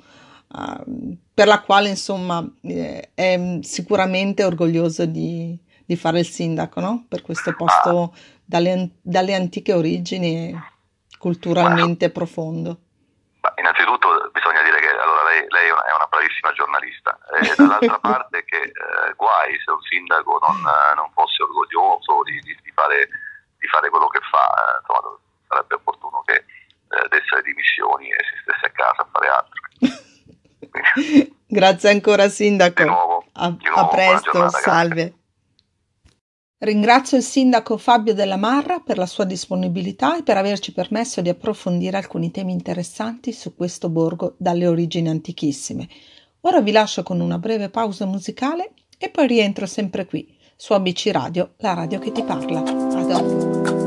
uh, 0.47 1.17
per 1.35 1.49
la 1.49 1.61
quale 1.62 1.89
insomma 1.89 2.49
eh, 2.61 3.11
è 3.12 3.59
sicuramente 3.62 4.45
orgoglioso 4.45 5.05
di, 5.05 5.59
di, 5.85 5.97
fare 5.97 6.21
il 6.21 6.29
sindaco 6.29 6.79
no? 6.79 7.07
per 7.09 7.23
questo 7.23 7.57
posto 7.57 8.15
dalle, 8.45 8.91
dalle 9.03 9.35
antiche 9.35 9.73
origini 9.73 10.57
culturalmente 11.18 12.11
profondo. 12.11 12.79
Innanzitutto 13.57 14.31
bisogna 14.33 14.62
dire 14.62 14.81
che 14.81 14.88
allora, 14.90 15.22
lei, 15.24 15.46
lei, 15.48 15.68
è 15.68 15.94
una 15.94 16.07
bravissima 16.11 16.52
giornalista 16.52 17.16
e 17.40 17.55
dall'altra 17.57 17.98
parte 18.02 18.44
che 18.44 18.61
eh, 18.61 19.14
guai 19.14 19.55
se 19.64 19.70
un 19.70 19.81
sindaco 19.83 20.38
non, 20.42 20.57
eh, 20.57 20.94
non 20.96 21.11
fosse 21.14 21.42
orgoglioso 21.42 22.22
di, 22.24 22.40
di, 22.40 22.59
di, 22.62 22.72
fare, 22.74 23.09
di, 23.59 23.66
fare, 23.68 23.88
quello 23.88 24.09
che 24.09 24.20
fa, 24.31 24.50
eh, 24.50 24.79
insomma, 24.81 25.16
sarebbe 25.48 25.74
opportuno 25.76 26.22
che 26.26 26.35
eh, 26.35 27.09
desse 27.09 27.37
le 27.37 27.42
dimissioni 27.42 28.11
e 28.11 28.18
si 28.18 28.37
stesse 28.42 28.66
a 28.66 28.70
casa 28.70 29.02
a 29.02 29.09
fare 29.12 29.29
altro. 29.29 29.61
Grazie 31.46 31.90
ancora 31.90 32.29
sindaco. 32.29 32.85
Nuovo, 32.85 33.24
a, 33.35 33.48
nuovo, 33.48 33.81
a 33.81 33.88
presto, 33.88 34.48
salve. 34.48 35.14
Ringrazio 36.59 37.19
il 37.19 37.23
sindaco 37.23 37.77
Fabio 37.77 38.14
Della 38.14 38.38
Marra 38.38 38.79
per 38.79 38.97
la 38.97 39.05
sua 39.05 39.25
disponibilità 39.25 40.16
e 40.16 40.23
per 40.23 40.38
averci 40.38 40.73
permesso 40.73 41.21
di 41.21 41.29
approfondire 41.29 41.99
alcuni 41.99 42.31
temi 42.31 42.53
interessanti 42.53 43.33
su 43.33 43.55
questo 43.55 43.90
borgo 43.90 44.37
dalle 44.38 44.66
origini 44.66 45.11
antichissime. 45.11 45.87
Ora 46.40 46.62
vi 46.62 46.73
lascio 46.73 47.03
con 47.03 47.21
una 47.21 47.38
breve 47.38 47.69
pausa 47.69 48.07
musicale 48.07 48.73
e 48.97 49.11
poi 49.11 49.27
rientro 49.27 49.66
sempre 49.66 50.07
qui 50.07 50.35
su 50.57 50.73
ABC 50.73 51.11
Radio, 51.12 51.53
la 51.59 51.75
radio 51.75 51.99
che 51.99 52.11
ti 52.11 52.23
parla. 52.23 52.61
A 52.61 53.03
dopo. 53.05 53.86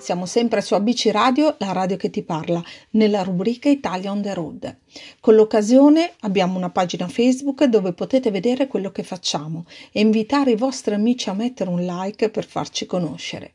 Siamo 0.00 0.24
sempre 0.24 0.62
su 0.62 0.74
ABC 0.74 1.10
Radio, 1.12 1.56
la 1.58 1.72
radio 1.72 1.96
che 1.96 2.08
ti 2.08 2.22
parla, 2.22 2.62
nella 2.92 3.22
rubrica 3.22 3.68
Italia 3.68 4.10
on 4.10 4.22
the 4.22 4.32
road. 4.32 4.78
Con 5.20 5.34
l'occasione 5.34 6.14
abbiamo 6.20 6.56
una 6.56 6.70
pagina 6.70 7.06
Facebook 7.06 7.64
dove 7.64 7.92
potete 7.92 8.30
vedere 8.30 8.66
quello 8.66 8.90
che 8.90 9.02
facciamo 9.02 9.66
e 9.92 10.00
invitare 10.00 10.52
i 10.52 10.56
vostri 10.56 10.94
amici 10.94 11.28
a 11.28 11.34
mettere 11.34 11.68
un 11.68 11.84
like 11.84 12.30
per 12.30 12.46
farci 12.46 12.86
conoscere. 12.86 13.54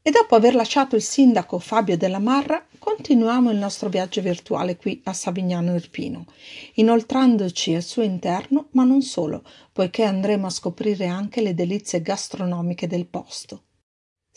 E 0.00 0.10
dopo 0.10 0.36
aver 0.36 0.54
lasciato 0.54 0.94
il 0.94 1.02
sindaco 1.02 1.58
Fabio 1.58 1.96
Della 1.96 2.20
Marra, 2.20 2.64
continuiamo 2.78 3.50
il 3.50 3.58
nostro 3.58 3.88
viaggio 3.88 4.22
virtuale 4.22 4.76
qui 4.76 5.00
a 5.04 5.12
Savignano 5.12 5.74
Irpino, 5.74 6.24
inoltrandoci 6.74 7.74
al 7.74 7.82
suo 7.82 8.02
interno, 8.02 8.68
ma 8.70 8.84
non 8.84 9.02
solo, 9.02 9.42
poiché 9.72 10.04
andremo 10.04 10.46
a 10.46 10.50
scoprire 10.50 11.06
anche 11.06 11.42
le 11.42 11.52
delizie 11.52 12.00
gastronomiche 12.00 12.86
del 12.86 13.06
posto. 13.06 13.64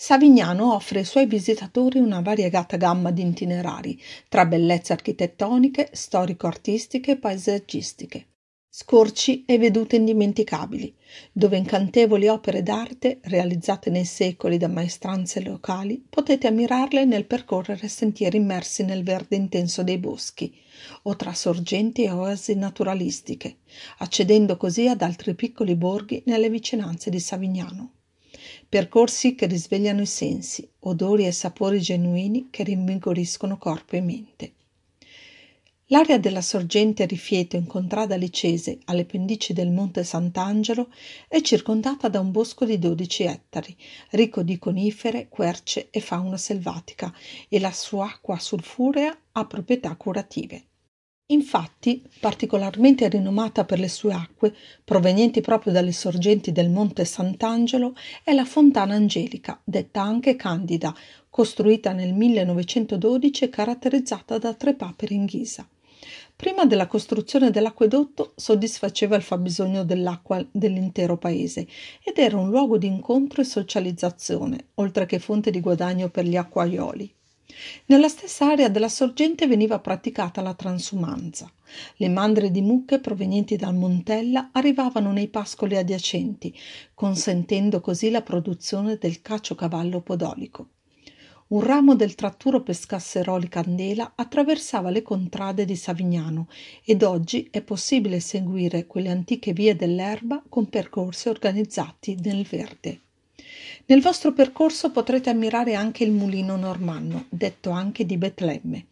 Savignano 0.04 0.74
offre 0.74 0.97
ai 0.97 1.06
suoi 1.06 1.28
visitatori 1.28 1.99
una 1.99 2.22
variegata 2.22 2.76
gamma 2.76 3.12
di 3.12 3.22
itinerari, 3.22 4.02
tra 4.30 4.47
bellezze 4.47 4.93
architettoniche, 4.93 5.91
storico-artistiche 5.91 7.12
e 7.12 7.18
paesaggistiche, 7.18 8.30
scorci 8.68 9.45
e 9.45 9.60
vedute 9.60 9.97
indimenticabili, 9.97 10.95
dove 11.32 11.58
incantevoli 11.58 12.28
opere 12.30 12.64
d'arte, 12.64 13.20
realizzate 13.26 13.91
nei 13.91 14.06
secoli 14.06 14.58
da 14.58 14.68
maestranze 14.68 15.39
locali, 15.43 16.04
potete 16.10 16.47
ammirarle 16.47 17.06
nel 17.06 17.26
percorrere 17.26 17.88
sentieri 17.88 18.38
immersi 18.38 18.84
nel 18.84 19.04
verde 19.04 19.36
intenso 19.36 19.84
dei 19.84 19.99
boschi, 19.99 20.52
o 21.04 21.16
tra 21.16 21.36
sorgenti 21.36 22.06
e 22.06 22.10
oasi 22.10 22.56
naturalistiche, 22.56 23.58
accedendo 23.99 24.58
così 24.58 24.88
ad 24.88 25.04
altri 25.04 25.36
piccoli 25.36 25.76
borghi 25.76 26.24
nelle 26.26 26.49
vicinanze 26.49 27.12
di 27.12 27.20
Savignano 27.20 27.91
percorsi 28.72 29.36
che 29.36 29.48
risvegliano 29.48 30.00
i 30.00 30.06
sensi, 30.06 30.66
odori 30.80 31.26
e 31.26 31.34
sapori 31.34 31.82
genuini 31.82 32.48
che 32.50 32.64
rinvigoriscono 32.64 33.58
corpo 33.58 33.98
e 33.98 34.02
mente. 34.02 34.54
L'area 35.88 36.18
della 36.18 36.40
sorgente 36.40 37.06
Rifieto 37.06 37.58
in 37.58 37.68
contrada 37.68 38.16
Licese, 38.16 38.80
alle 38.86 39.04
pendici 39.04 39.52
del 39.52 39.72
Monte 39.72 40.06
Sant'Angelo, 40.06 40.88
è 41.28 41.42
circondata 41.42 42.08
da 42.08 42.22
un 42.22 42.32
bosco 42.32 42.64
di 42.64 42.80
12 42.80 43.24
ettari, 43.24 43.76
ricco 44.12 44.42
di 44.42 44.58
conifere, 44.58 45.28
querce 45.28 45.90
e 45.90 46.00
fauna 46.00 46.38
selvatica, 46.38 47.14
e 47.50 47.60
la 47.60 47.74
sua 47.74 48.06
acqua 48.06 48.40
sulfurea 48.40 49.14
ha 49.34 49.46
proprietà 49.48 49.94
curative. 49.98 50.68
Infatti, 51.32 52.04
particolarmente 52.20 53.08
rinomata 53.08 53.64
per 53.64 53.80
le 53.80 53.88
sue 53.88 54.14
acque, 54.14 54.54
provenienti 54.84 55.40
proprio 55.40 55.72
dalle 55.72 55.94
sorgenti 55.94 56.52
del 56.52 56.70
monte 56.70 57.06
Sant'Angelo, 57.06 57.96
è 58.24 58.34
la 58.34 58.44
Fontana 58.44 58.96
Angelica, 58.96 59.60
detta 59.64 60.02
anche 60.02 60.36
Candida, 60.36 60.94
costruita 61.30 61.94
nel 61.94 62.14
1912 62.14 63.46
e 63.46 63.50
caratterizzata 63.50 64.38
da 64.38 64.54
tre 64.54 64.74
papere 64.74 65.14
in 65.14 65.24
ghisa. 65.24 65.66
Prima 66.36 66.66
della 66.66 66.88
costruzione 66.88 67.50
dell'acquedotto 67.50 68.34
soddisfaceva 68.36 69.16
il 69.16 69.22
fabbisogno 69.22 69.86
dell'acqua 69.86 70.46
dell'intero 70.52 71.18
paese 71.18 71.66
ed 72.04 72.18
era 72.18 72.38
un 72.38 72.50
luogo 72.50 72.78
di 72.78 72.88
incontro 72.88 73.42
e 73.42 73.46
socializzazione, 73.46 74.70
oltre 74.76 75.06
che 75.06 75.20
fonte 75.20 75.50
di 75.50 75.62
guadagno 75.62 76.10
per 76.10 76.26
gli 76.26 76.36
acquaioli. 76.36 77.14
Nella 77.86 78.08
stessa 78.08 78.52
area 78.52 78.70
della 78.70 78.89
sorgente 78.89 79.47
veniva 79.47 79.80
praticata 79.80 80.41
la 80.41 80.54
transumanza. 80.54 81.52
Le 81.97 82.10
mandre 82.10 82.52
di 82.52 82.62
mucche 82.62 82.99
provenienti 82.99 83.56
dal 83.56 83.76
Montella 83.76 84.49
arrivavano 84.52 85.12
nei 85.12 85.28
pascoli 85.28 85.78
adiacenti, 85.78 86.54
consentendo 86.93 87.82
così 87.82 88.10
la 88.10 88.22
produzione 88.22 88.97
del 88.97 89.22
caciocavallo 89.22 90.02
podolico 90.02 90.70
un 91.52 91.60
ramo 91.60 91.95
del 91.95 92.16
tratturo 92.16 92.62
Pescasseroli 92.62 93.49
Candela 93.49 94.14
attraversava 94.16 94.89
le 94.89 95.02
contrade 95.02 95.66
di 95.66 95.76
Savignano 95.76 96.47
ed 96.86 97.04
oggi 97.04 97.49
è 97.52 97.62
possibile 97.62 98.22
seguire 98.22 98.88
quelle 98.88 99.10
antiche 99.10 99.52
vie 99.52 99.76
dell'erba 99.76 100.41
con 100.47 100.70
percorsi 100.70 101.28
organizzati 101.28 102.18
nel 102.22 102.45
verde. 102.45 103.02
Nel 103.86 104.02
vostro 104.02 104.32
percorso 104.32 104.92
potrete 104.92 105.30
ammirare 105.30 105.76
anche 105.76 106.04
il 106.04 106.12
mulino 106.12 106.56
normanno, 106.56 107.26
detto 107.30 107.72
anche 107.72 108.06
di 108.06 108.18
Betlemme. 108.18 108.86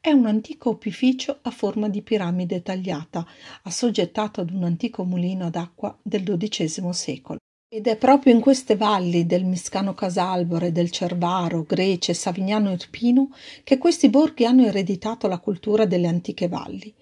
È 0.00 0.10
un 0.10 0.26
antico 0.26 0.70
opificio 0.70 1.38
a 1.42 1.50
forma 1.50 1.88
di 1.88 2.02
piramide 2.02 2.62
tagliata, 2.62 3.26
assoggettato 3.64 4.40
ad 4.40 4.50
un 4.50 4.64
antico 4.64 5.04
mulino 5.04 5.46
ad 5.46 5.56
acqua 5.56 5.96
del 6.02 6.22
XII 6.22 6.92
secolo. 6.92 7.38
Ed 7.70 7.86
è 7.86 7.96
proprio 7.96 8.32
in 8.32 8.40
queste 8.40 8.76
valli 8.76 9.26
del 9.26 9.44
Miscano 9.44 9.92
Casalbore, 9.92 10.72
del 10.72 10.90
Cervaro, 10.90 11.64
Grece, 11.64 12.14
Savignano 12.14 12.72
Irpino 12.72 13.28
che 13.62 13.76
questi 13.76 14.08
borghi 14.08 14.46
hanno 14.46 14.64
ereditato 14.64 15.28
la 15.28 15.38
cultura 15.38 15.84
delle 15.84 16.06
antiche 16.06 16.48
valli. 16.48 16.94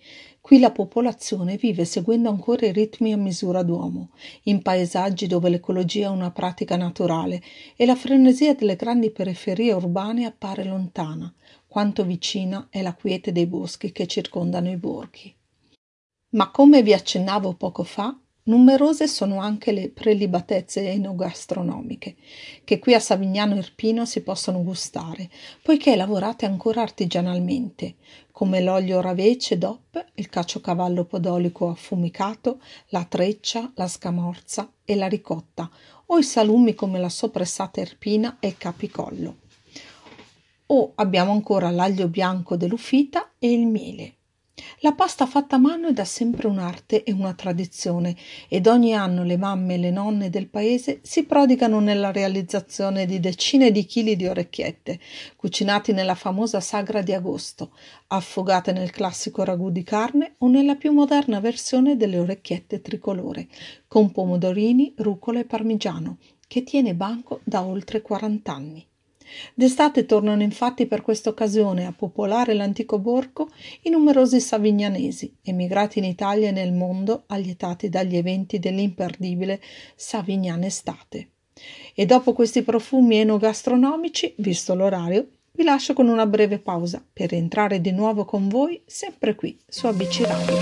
Qui 0.47 0.61
la 0.61 0.71
popolazione 0.71 1.57
vive 1.57 1.85
seguendo 1.85 2.29
ancora 2.29 2.67
i 2.67 2.73
ritmi 2.73 3.13
a 3.13 3.17
misura 3.17 3.65
d'uomo, 3.65 4.11
in 4.45 4.63
paesaggi 4.63 5.27
dove 5.27 5.49
l'ecologia 5.49 6.07
è 6.07 6.09
una 6.09 6.31
pratica 6.31 6.77
naturale 6.77 7.43
e 7.75 7.85
la 7.85 7.97
frenesia 7.97 8.55
delle 8.55 8.77
grandi 8.77 9.11
periferie 9.11 9.73
urbane 9.73 10.25
appare 10.25 10.63
lontana, 10.63 11.35
quanto 11.67 12.05
vicina 12.05 12.69
è 12.71 12.81
la 12.81 12.95
quiete 12.95 13.33
dei 13.33 13.47
boschi 13.47 13.91
che 13.91 14.07
circondano 14.07 14.71
i 14.71 14.77
borghi. 14.77 15.35
Ma 16.35 16.49
come 16.53 16.81
vi 16.85 16.93
accennavo 16.93 17.55
poco 17.55 17.83
fa, 17.83 18.17
Numerose 18.49 19.09
sono 19.09 19.41
anche 19.41 19.73
le 19.73 19.89
prelibatezze 19.89 20.89
enogastronomiche, 20.91 22.15
che 22.63 22.79
qui 22.79 22.95
a 22.95 23.01
Savignano 23.01 23.57
Irpino 23.57 24.07
si 24.07 24.21
possono 24.21 24.63
gustare, 24.63 25.29
poiché 25.63 25.97
lavorate 25.97 26.47
ancora 26.47 26.81
artigianalmente, 26.81 27.97
come 28.31 28.61
l'olio 28.61 29.01
ravece 29.01 29.59
DOP, 29.59 30.13
il 30.15 30.29
caciocavallo 30.29 31.05
podolico 31.07 31.71
affumicato, 31.71 32.61
la 32.91 33.05
treccia, 33.05 33.73
la 33.75 33.89
scamorza 33.89 34.71
e 34.85 34.95
la 34.95 35.09
ricotta, 35.09 35.69
o 36.07 36.17
i 36.17 36.23
salumi 36.23 36.75
come 36.75 37.01
la 37.01 37.09
sopressata 37.09 37.81
irpina 37.81 38.37
e 38.39 38.47
il 38.47 38.59
capicollo. 38.59 39.39
O 40.67 40.93
abbiamo 40.95 41.33
ancora 41.33 41.71
l'aglio 41.71 42.07
bianco 42.07 42.57
dell'ufita 42.57 43.33
e 43.41 43.51
il 43.51 43.67
miele. 43.67 44.15
La 44.81 44.93
pasta 44.93 45.27
fatta 45.27 45.57
a 45.57 45.59
mano 45.59 45.89
è 45.89 45.93
da 45.93 46.07
sempre 46.07 46.47
un'arte 46.47 47.03
e 47.03 47.13
una 47.13 47.35
tradizione 47.35 48.17
ed 48.49 48.67
ogni 48.67 48.95
anno 48.95 49.23
le 49.23 49.37
mamme 49.37 49.75
e 49.75 49.79
le 49.79 49.91
nonne 49.91 50.31
del 50.31 50.49
paese 50.49 51.01
si 51.03 51.25
prodigano 51.25 51.79
nella 51.79 52.11
realizzazione 52.11 53.05
di 53.05 53.21
decine 53.21 53.71
di 53.71 53.85
chili 53.85 54.17
di 54.17 54.27
orecchiette, 54.27 54.99
cucinati 55.37 55.93
nella 55.93 56.15
famosa 56.15 56.61
sagra 56.61 57.03
di 57.03 57.13
agosto, 57.13 57.73
affogate 58.07 58.73
nel 58.73 58.91
classico 58.91 59.45
ragù 59.45 59.71
di 59.71 59.83
carne 59.83 60.37
o 60.39 60.49
nella 60.49 60.77
più 60.77 60.91
moderna 60.93 61.39
versione 61.39 61.97
delle 61.97 62.19
orecchiette 62.19 62.81
tricolore, 62.81 63.49
con 63.87 64.11
pomodorini, 64.11 64.95
rucola 64.97 65.39
e 65.39 65.45
parmigiano, 65.45 66.17
che 66.49 66.63
tiene 66.63 66.95
banco 66.95 67.41
da 67.45 67.63
oltre 67.63 68.01
40 68.01 68.53
anni. 68.53 68.87
D'estate 69.55 70.07
tornano 70.07 70.43
infatti 70.43 70.87
per 70.87 71.03
questa 71.03 71.31
occasione 71.31 71.87
a 71.87 71.93
popolare 71.93 72.55
l'antico 72.55 72.99
borgo 72.99 73.49
i 73.83 73.91
numerosi 73.91 74.41
savignanesi, 74.41 75.35
emigrati 75.43 75.99
in 75.99 76.05
Italia 76.05 76.49
e 76.49 76.53
nel 76.53 76.73
mondo 76.73 77.25
allietati 77.27 77.89
dagli 77.89 78.17
eventi 78.17 78.59
dell'imperdibile 78.59 79.61
Savignana 79.95 80.67
Estate. 80.67 81.29
E 81.95 82.05
dopo 82.07 82.33
questi 82.33 82.63
profumi 82.63 83.17
enogastronomici, 83.17 84.35
visto 84.39 84.75
l'orario, 84.75 85.29
vi 85.53 85.65
lascio 85.65 85.95
con 85.95 86.09
una 86.09 86.27
breve 86.27 86.59
pausa 86.59 87.03
per 87.11 87.33
entrare 87.33 87.81
di 87.81 87.91
nuovo 87.91 88.27
con 88.27 88.49
voi 88.49 88.83
sempre 88.85 89.35
qui 89.35 89.59
su 89.67 89.87
ABC 89.87 90.21
Radio. 90.27 90.55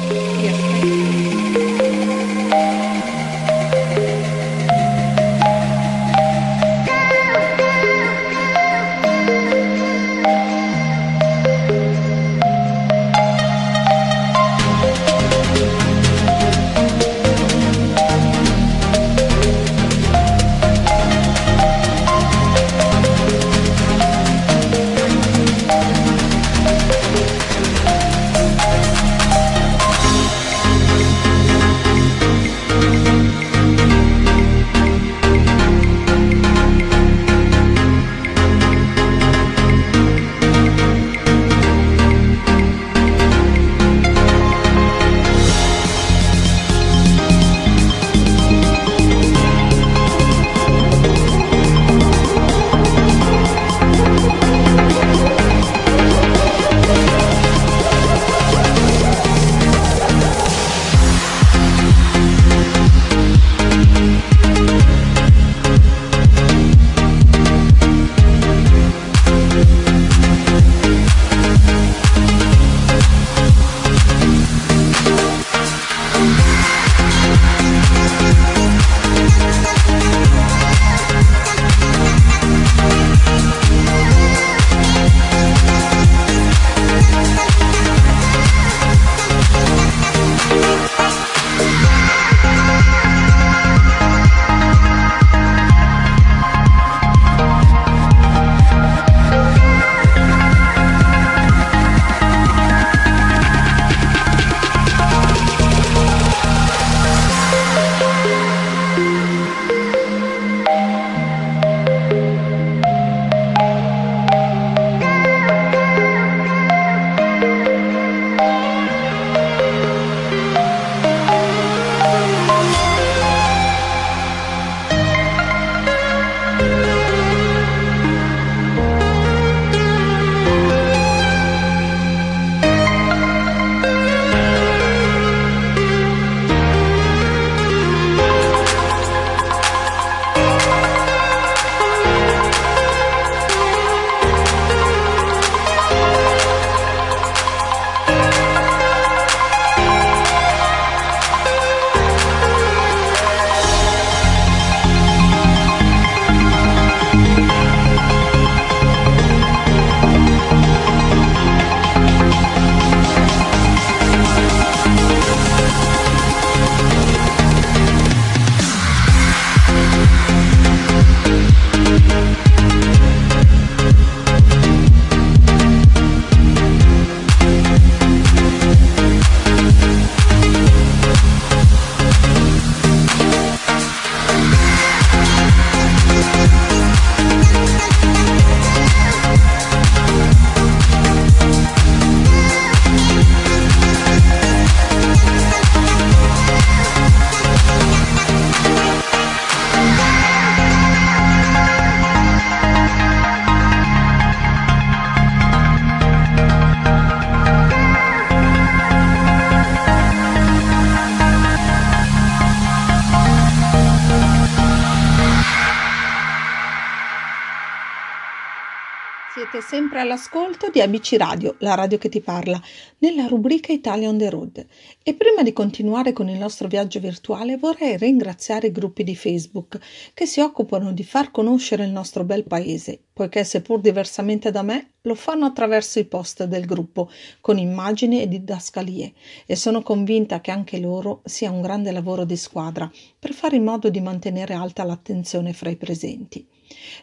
All'ascolto 220.55 220.71
di 220.71 220.81
ABC 220.81 221.17
Radio, 221.19 221.57
la 221.59 221.75
radio 221.75 221.99
che 221.99 222.09
ti 222.09 222.21
parla, 222.21 222.61
nella 222.99 223.27
rubrica 223.27 223.73
Italia 223.73 224.09
on 224.09 224.19
the 224.19 224.31
road. 224.31 224.65
E 225.03 225.15
prima 225.15 225.43
di 225.43 225.53
continuare 225.53 226.13
con 226.13 226.29
il 226.29 226.39
nostro 226.39 226.69
viaggio 226.69 227.01
virtuale 227.01 227.57
vorrei 227.57 227.97
ringraziare 227.97 228.69
i 228.69 228.73
gruppi 228.73 229.03
di 229.03 229.17
Facebook 229.17 229.79
che 230.15 230.27
si 230.27 230.41
occupano 230.41 230.93
di 230.93 231.03
far 231.03 231.31
conoscere 231.33 231.85
il 231.85 231.91
nostro 231.91 232.25
bel 232.25 232.45
paese, 232.45 233.01
poiché 233.13 233.43
seppur 233.43 233.81
diversamente 233.81 234.51
da 234.51 234.63
me, 234.63 234.91
lo 235.03 235.15
fanno 235.15 235.45
attraverso 235.45 235.99
i 235.99 236.05
post 236.05 236.45
del 236.45 236.67
gruppo, 236.67 237.11
con 237.41 237.59
immagini 237.59 238.23
e 238.23 238.29
didascalie, 238.29 239.13
e 239.47 239.57
sono 239.57 239.83
convinta 239.83 240.41
che 240.41 240.51
anche 240.51 240.79
loro 240.79 241.21
sia 241.25 241.51
un 241.51 241.63
grande 241.63 241.91
lavoro 241.91 242.25
di 242.25 242.37
squadra 242.37 242.91
per 243.19 243.33
fare 243.33 243.57
in 243.57 243.65
modo 243.65 243.91
di 243.91 244.01
mantenere 244.01 244.55
alta 244.55 244.85
l'attenzione 244.85 245.53
fra 245.53 245.71
i 245.71 245.77
presenti. 245.77 246.47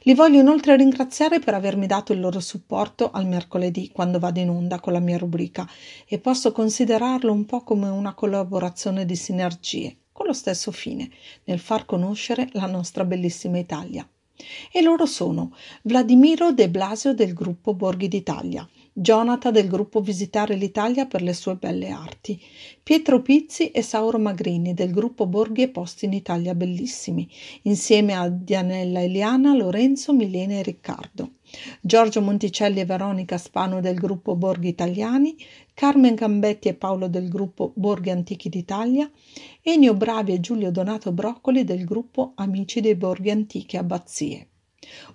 Li 0.03 0.13
voglio 0.13 0.39
inoltre 0.39 0.75
ringraziare 0.75 1.39
per 1.39 1.53
avermi 1.53 1.87
dato 1.87 2.13
il 2.13 2.19
loro 2.19 2.39
supporto 2.39 3.11
al 3.11 3.27
mercoledì 3.27 3.89
quando 3.91 4.19
vado 4.19 4.39
in 4.39 4.49
onda 4.49 4.79
con 4.79 4.93
la 4.93 4.99
mia 4.99 5.17
rubrica 5.17 5.67
e 6.07 6.19
posso 6.19 6.51
considerarlo 6.51 7.31
un 7.31 7.45
po' 7.45 7.63
come 7.63 7.89
una 7.89 8.13
collaborazione 8.13 9.05
di 9.05 9.15
sinergie, 9.15 9.97
con 10.11 10.25
lo 10.25 10.33
stesso 10.33 10.71
fine, 10.71 11.09
nel 11.45 11.59
far 11.59 11.85
conoscere 11.85 12.49
la 12.53 12.65
nostra 12.65 13.05
bellissima 13.05 13.57
Italia. 13.57 14.07
E 14.71 14.81
loro 14.81 15.05
sono 15.05 15.55
Vladimiro 15.83 16.51
De 16.51 16.69
Blasio 16.69 17.13
del 17.13 17.33
gruppo 17.33 17.73
Borghi 17.73 18.07
d'Italia, 18.07 18.67
Jonathan 19.01 19.51
del 19.51 19.67
gruppo 19.67 19.99
Visitare 19.99 20.53
l'Italia 20.53 21.07
per 21.07 21.23
le 21.23 21.33
sue 21.33 21.55
belle 21.55 21.89
arti, 21.89 22.39
Pietro 22.83 23.23
Pizzi 23.23 23.71
e 23.71 23.81
Sauro 23.81 24.19
Magrini 24.19 24.75
del 24.75 24.91
gruppo 24.91 25.25
Borghi 25.25 25.63
e 25.63 25.69
Posti 25.69 26.05
in 26.05 26.13
Italia 26.13 26.53
Bellissimi, 26.53 27.27
insieme 27.63 28.13
a 28.13 28.29
Dianella 28.29 29.01
Eliana, 29.01 29.55
Lorenzo, 29.55 30.13
Milena 30.13 30.53
e 30.53 30.61
Riccardo, 30.61 31.31
Giorgio 31.81 32.21
Monticelli 32.21 32.79
e 32.79 32.85
Veronica 32.85 33.39
Spano 33.39 33.81
del 33.81 33.95
gruppo 33.95 34.35
Borghi 34.35 34.67
Italiani, 34.67 35.35
Carmen 35.73 36.13
Gambetti 36.13 36.67
e 36.67 36.75
Paolo 36.75 37.07
del 37.07 37.27
gruppo 37.27 37.71
Borghi 37.75 38.11
Antichi 38.11 38.49
d'Italia, 38.49 39.09
Enio 39.63 39.95
Bravi 39.95 40.33
e 40.33 40.39
Giulio 40.39 40.69
Donato 40.69 41.11
Broccoli 41.11 41.63
del 41.63 41.85
gruppo 41.85 42.33
Amici 42.35 42.81
dei 42.81 42.93
Borghi 42.93 43.31
Antichi 43.31 43.77
Abbazie. 43.77 44.50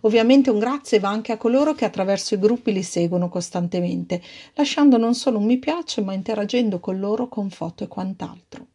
Ovviamente 0.00 0.50
un 0.50 0.58
grazie 0.58 0.98
va 0.98 1.08
anche 1.08 1.32
a 1.32 1.36
coloro 1.36 1.74
che 1.74 1.84
attraverso 1.84 2.34
i 2.34 2.38
gruppi 2.38 2.72
li 2.72 2.82
seguono 2.82 3.28
costantemente, 3.28 4.22
lasciando 4.54 4.96
non 4.96 5.14
solo 5.14 5.38
un 5.38 5.44
mi 5.44 5.58
piace, 5.58 6.02
ma 6.02 6.12
interagendo 6.12 6.80
con 6.80 6.98
loro 6.98 7.28
con 7.28 7.50
foto 7.50 7.84
e 7.84 7.88
quant'altro. 7.88 8.66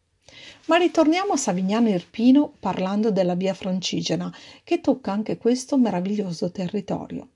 Ma 0.66 0.76
ritorniamo 0.76 1.32
a 1.32 1.36
Savignano 1.36 1.88
Irpino 1.88 2.52
parlando 2.58 3.10
della 3.10 3.34
via 3.34 3.54
Francigena, 3.54 4.32
che 4.64 4.80
tocca 4.80 5.12
anche 5.12 5.36
questo 5.36 5.76
meraviglioso 5.76 6.50
territorio. 6.50 7.28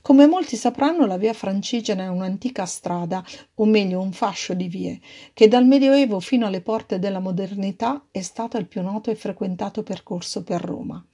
Come 0.00 0.26
molti 0.26 0.56
sapranno, 0.56 1.06
la 1.06 1.18
via 1.18 1.32
Francigena 1.32 2.04
è 2.04 2.08
un'antica 2.08 2.64
strada, 2.64 3.24
o 3.56 3.64
meglio 3.66 4.00
un 4.00 4.12
fascio 4.12 4.54
di 4.54 4.68
vie, 4.68 5.00
che 5.32 5.48
dal 5.48 5.66
Medioevo 5.66 6.18
fino 6.20 6.46
alle 6.46 6.60
porte 6.60 6.98
della 6.98 7.20
modernità 7.20 8.06
è 8.10 8.22
stato 8.22 8.56
il 8.56 8.66
più 8.66 8.82
noto 8.82 9.10
e 9.10 9.16
frequentato 9.16 9.82
percorso 9.82 10.42
per 10.42 10.62
Roma. 10.62 11.04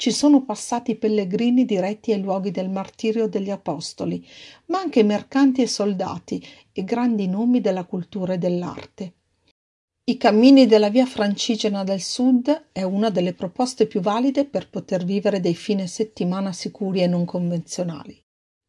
Ci 0.00 0.12
sono 0.12 0.44
passati 0.44 0.94
pellegrini 0.94 1.64
diretti 1.64 2.12
ai 2.12 2.20
luoghi 2.20 2.52
del 2.52 2.70
martirio 2.70 3.26
degli 3.26 3.50
apostoli, 3.50 4.24
ma 4.66 4.78
anche 4.78 5.02
mercanti 5.02 5.60
e 5.60 5.66
soldati 5.66 6.40
e 6.70 6.84
grandi 6.84 7.26
nomi 7.26 7.60
della 7.60 7.84
cultura 7.84 8.34
e 8.34 8.38
dell'arte. 8.38 9.14
I 10.04 10.16
cammini 10.16 10.66
della 10.66 10.88
via 10.88 11.04
Francigena 11.04 11.82
del 11.82 12.00
Sud 12.00 12.68
è 12.70 12.84
una 12.84 13.10
delle 13.10 13.34
proposte 13.34 13.88
più 13.88 14.00
valide 14.00 14.44
per 14.44 14.70
poter 14.70 15.04
vivere 15.04 15.40
dei 15.40 15.56
fine 15.56 15.88
settimana 15.88 16.52
sicuri 16.52 17.02
e 17.02 17.08
non 17.08 17.24
convenzionali. 17.24 18.24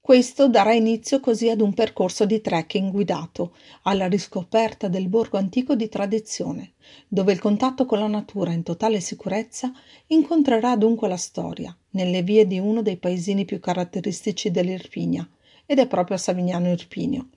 Questo 0.09 0.49
darà 0.49 0.73
inizio 0.73 1.19
così 1.19 1.51
ad 1.51 1.61
un 1.61 1.71
percorso 1.71 2.25
di 2.25 2.41
trekking 2.41 2.89
guidato, 2.89 3.53
alla 3.83 4.07
riscoperta 4.07 4.87
del 4.87 5.07
borgo 5.07 5.37
antico 5.37 5.75
di 5.75 5.87
tradizione, 5.87 6.71
dove 7.07 7.31
il 7.31 7.37
contatto 7.37 7.85
con 7.85 7.99
la 7.99 8.07
natura 8.07 8.51
in 8.51 8.63
totale 8.63 9.01
sicurezza 9.01 9.71
incontrerà 10.07 10.75
dunque 10.77 11.07
la 11.07 11.15
storia, 11.15 11.77
nelle 11.91 12.23
vie 12.23 12.47
di 12.47 12.57
uno 12.57 12.81
dei 12.81 12.97
paesini 12.97 13.45
più 13.45 13.59
caratteristici 13.59 14.49
dell'Irpinia, 14.49 15.29
ed 15.67 15.77
è 15.77 15.85
proprio 15.85 16.17
Savignano 16.17 16.71
Irpinio, 16.71 17.27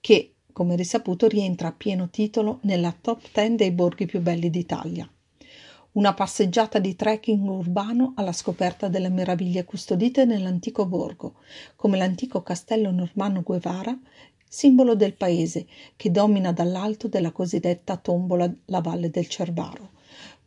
che, 0.00 0.36
come 0.54 0.74
risaputo, 0.74 1.28
rientra 1.28 1.68
a 1.68 1.74
pieno 1.76 2.08
titolo 2.08 2.60
nella 2.62 2.96
top 2.98 3.28
10 3.30 3.56
dei 3.56 3.72
borghi 3.72 4.06
più 4.06 4.22
belli 4.22 4.48
d'Italia 4.48 5.06
una 5.96 6.12
passeggiata 6.12 6.78
di 6.78 6.94
trekking 6.94 7.48
urbano 7.48 8.12
alla 8.16 8.32
scoperta 8.32 8.88
delle 8.88 9.08
meraviglie 9.08 9.64
custodite 9.64 10.26
nell'antico 10.26 10.84
borgo, 10.84 11.36
come 11.74 11.96
l'antico 11.96 12.42
castello 12.42 12.90
normanno 12.90 13.40
Guevara, 13.40 13.98
simbolo 14.46 14.94
del 14.94 15.14
paese, 15.14 15.66
che 15.96 16.10
domina 16.10 16.52
dall'alto 16.52 17.08
della 17.08 17.32
cosiddetta 17.32 17.96
tombola 17.96 18.50
la 18.66 18.80
Valle 18.80 19.08
del 19.08 19.26
Cervaro, 19.26 19.92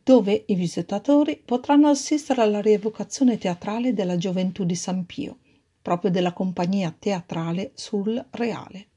dove 0.04 0.44
i 0.46 0.54
visitatori 0.54 1.42
potranno 1.44 1.90
assistere 1.90 2.44
alla 2.44 2.62
rievocazione 2.62 3.40
teatrale 3.40 3.94
della 3.94 4.18
gioventù 4.18 4.66
di 4.66 4.76
San 4.76 5.08
Pio, 5.08 5.38
proprio 5.82 6.12
della 6.12 6.32
compagnia 6.32 6.96
teatrale 6.98 7.72
sul 7.74 8.24
Reale. 8.32 8.89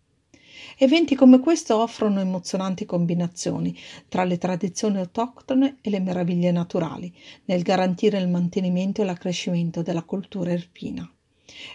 Eventi 0.79 1.15
come 1.15 1.41
questo 1.41 1.81
offrono 1.81 2.21
emozionanti 2.21 2.85
combinazioni 2.85 3.77
tra 4.09 4.25
le 4.25 4.39
tradizioni 4.39 4.99
autoctone 4.99 5.79
e 5.81 5.91
le 5.91 6.01
meraviglie 6.01 6.51
naturali, 6.51 7.13
nel 7.47 7.63
garantire 7.63 8.19
il 8.19 8.29
mantenimento 8.29 9.03
e 9.03 9.05
l'accrescimento 9.05 9.83
della 9.83 10.03
cultura 10.03 10.51
erpina. 10.51 11.11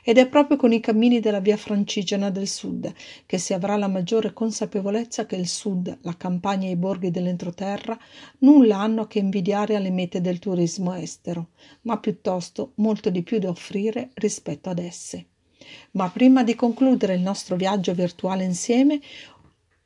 Ed 0.04 0.18
è 0.18 0.28
proprio 0.28 0.58
con 0.58 0.74
i 0.74 0.80
cammini 0.80 1.20
della 1.20 1.40
via 1.40 1.56
francigena 1.56 2.30
del 2.30 2.48
sud 2.48 2.92
che 3.26 3.38
si 3.38 3.54
avrà 3.54 3.78
la 3.78 3.88
maggiore 3.88 4.34
consapevolezza 4.34 5.26
che 5.26 5.36
il 5.36 5.48
sud, 5.48 6.00
la 6.02 6.18
campagna 6.18 6.68
e 6.68 6.72
i 6.72 6.76
borghi 6.76 7.12
dell'entroterra 7.12 7.98
nulla 8.40 8.80
hanno 8.80 9.06
che 9.06 9.20
invidiare 9.20 9.76
alle 9.76 9.92
mete 9.92 10.20
del 10.20 10.40
turismo 10.40 10.94
estero, 10.94 11.50
ma 11.82 12.00
piuttosto 12.00 12.72
molto 12.76 13.10
di 13.10 13.22
più 13.22 13.38
da 13.38 13.50
offrire 13.50 14.10
rispetto 14.16 14.70
ad 14.70 14.80
esse. 14.80 15.28
Ma 15.92 16.10
prima 16.10 16.44
di 16.44 16.56
concludere 16.56 17.16
il 17.16 17.22
nostro 17.22 17.56
viaggio 17.56 17.94
virtuale 17.94 18.44
insieme, 18.44 19.00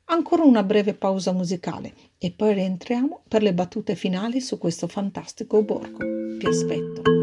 ancora 0.05 0.43
una 0.43 0.63
breve 0.63 0.93
pausa 0.93 1.31
musicale 1.31 1.93
e 2.17 2.31
poi 2.31 2.53
rientriamo 2.53 3.23
per 3.27 3.41
le 3.41 3.53
battute 3.53 3.95
finali 3.95 4.41
su 4.41 4.57
questo 4.57 4.87
fantastico 4.87 5.63
borgo. 5.63 5.99
Vi 6.37 6.45
aspetto. 6.45 7.20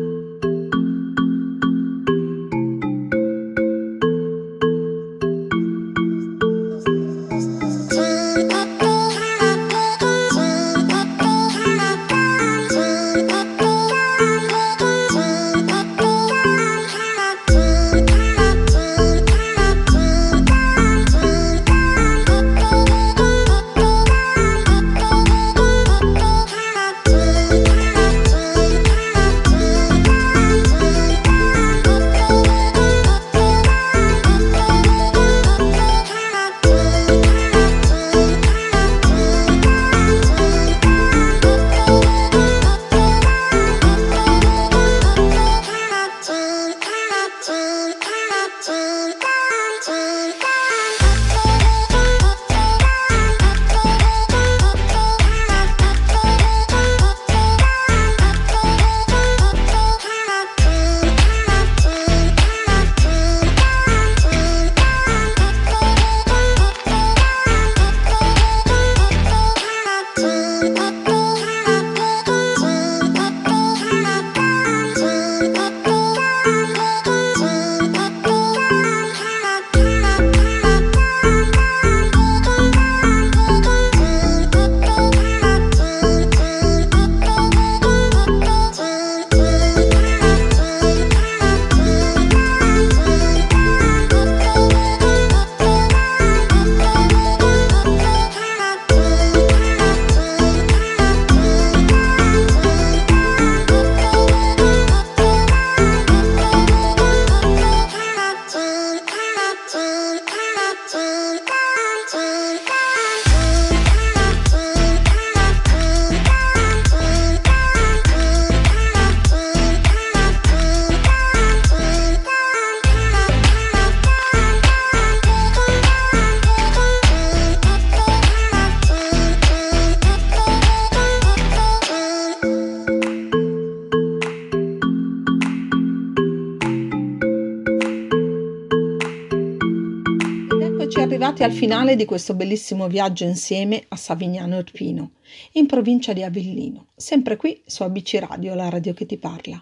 Finale 141.59 141.97
di 141.97 142.05
questo 142.05 142.35
bellissimo 142.35 142.87
viaggio 142.87 143.25
insieme 143.25 143.85
a 143.89 143.97
Savignano 143.97 144.59
Irpino, 144.59 145.11
in 145.55 145.67
provincia 145.67 146.13
di 146.13 146.23
Avellino, 146.23 146.87
sempre 146.95 147.35
qui 147.35 147.61
su 147.67 147.83
ABC 147.83 148.21
Radio, 148.21 148.55
la 148.55 148.69
radio 148.69 148.95
che 148.95 149.07
ti 149.07 149.17
parla. 149.17 149.61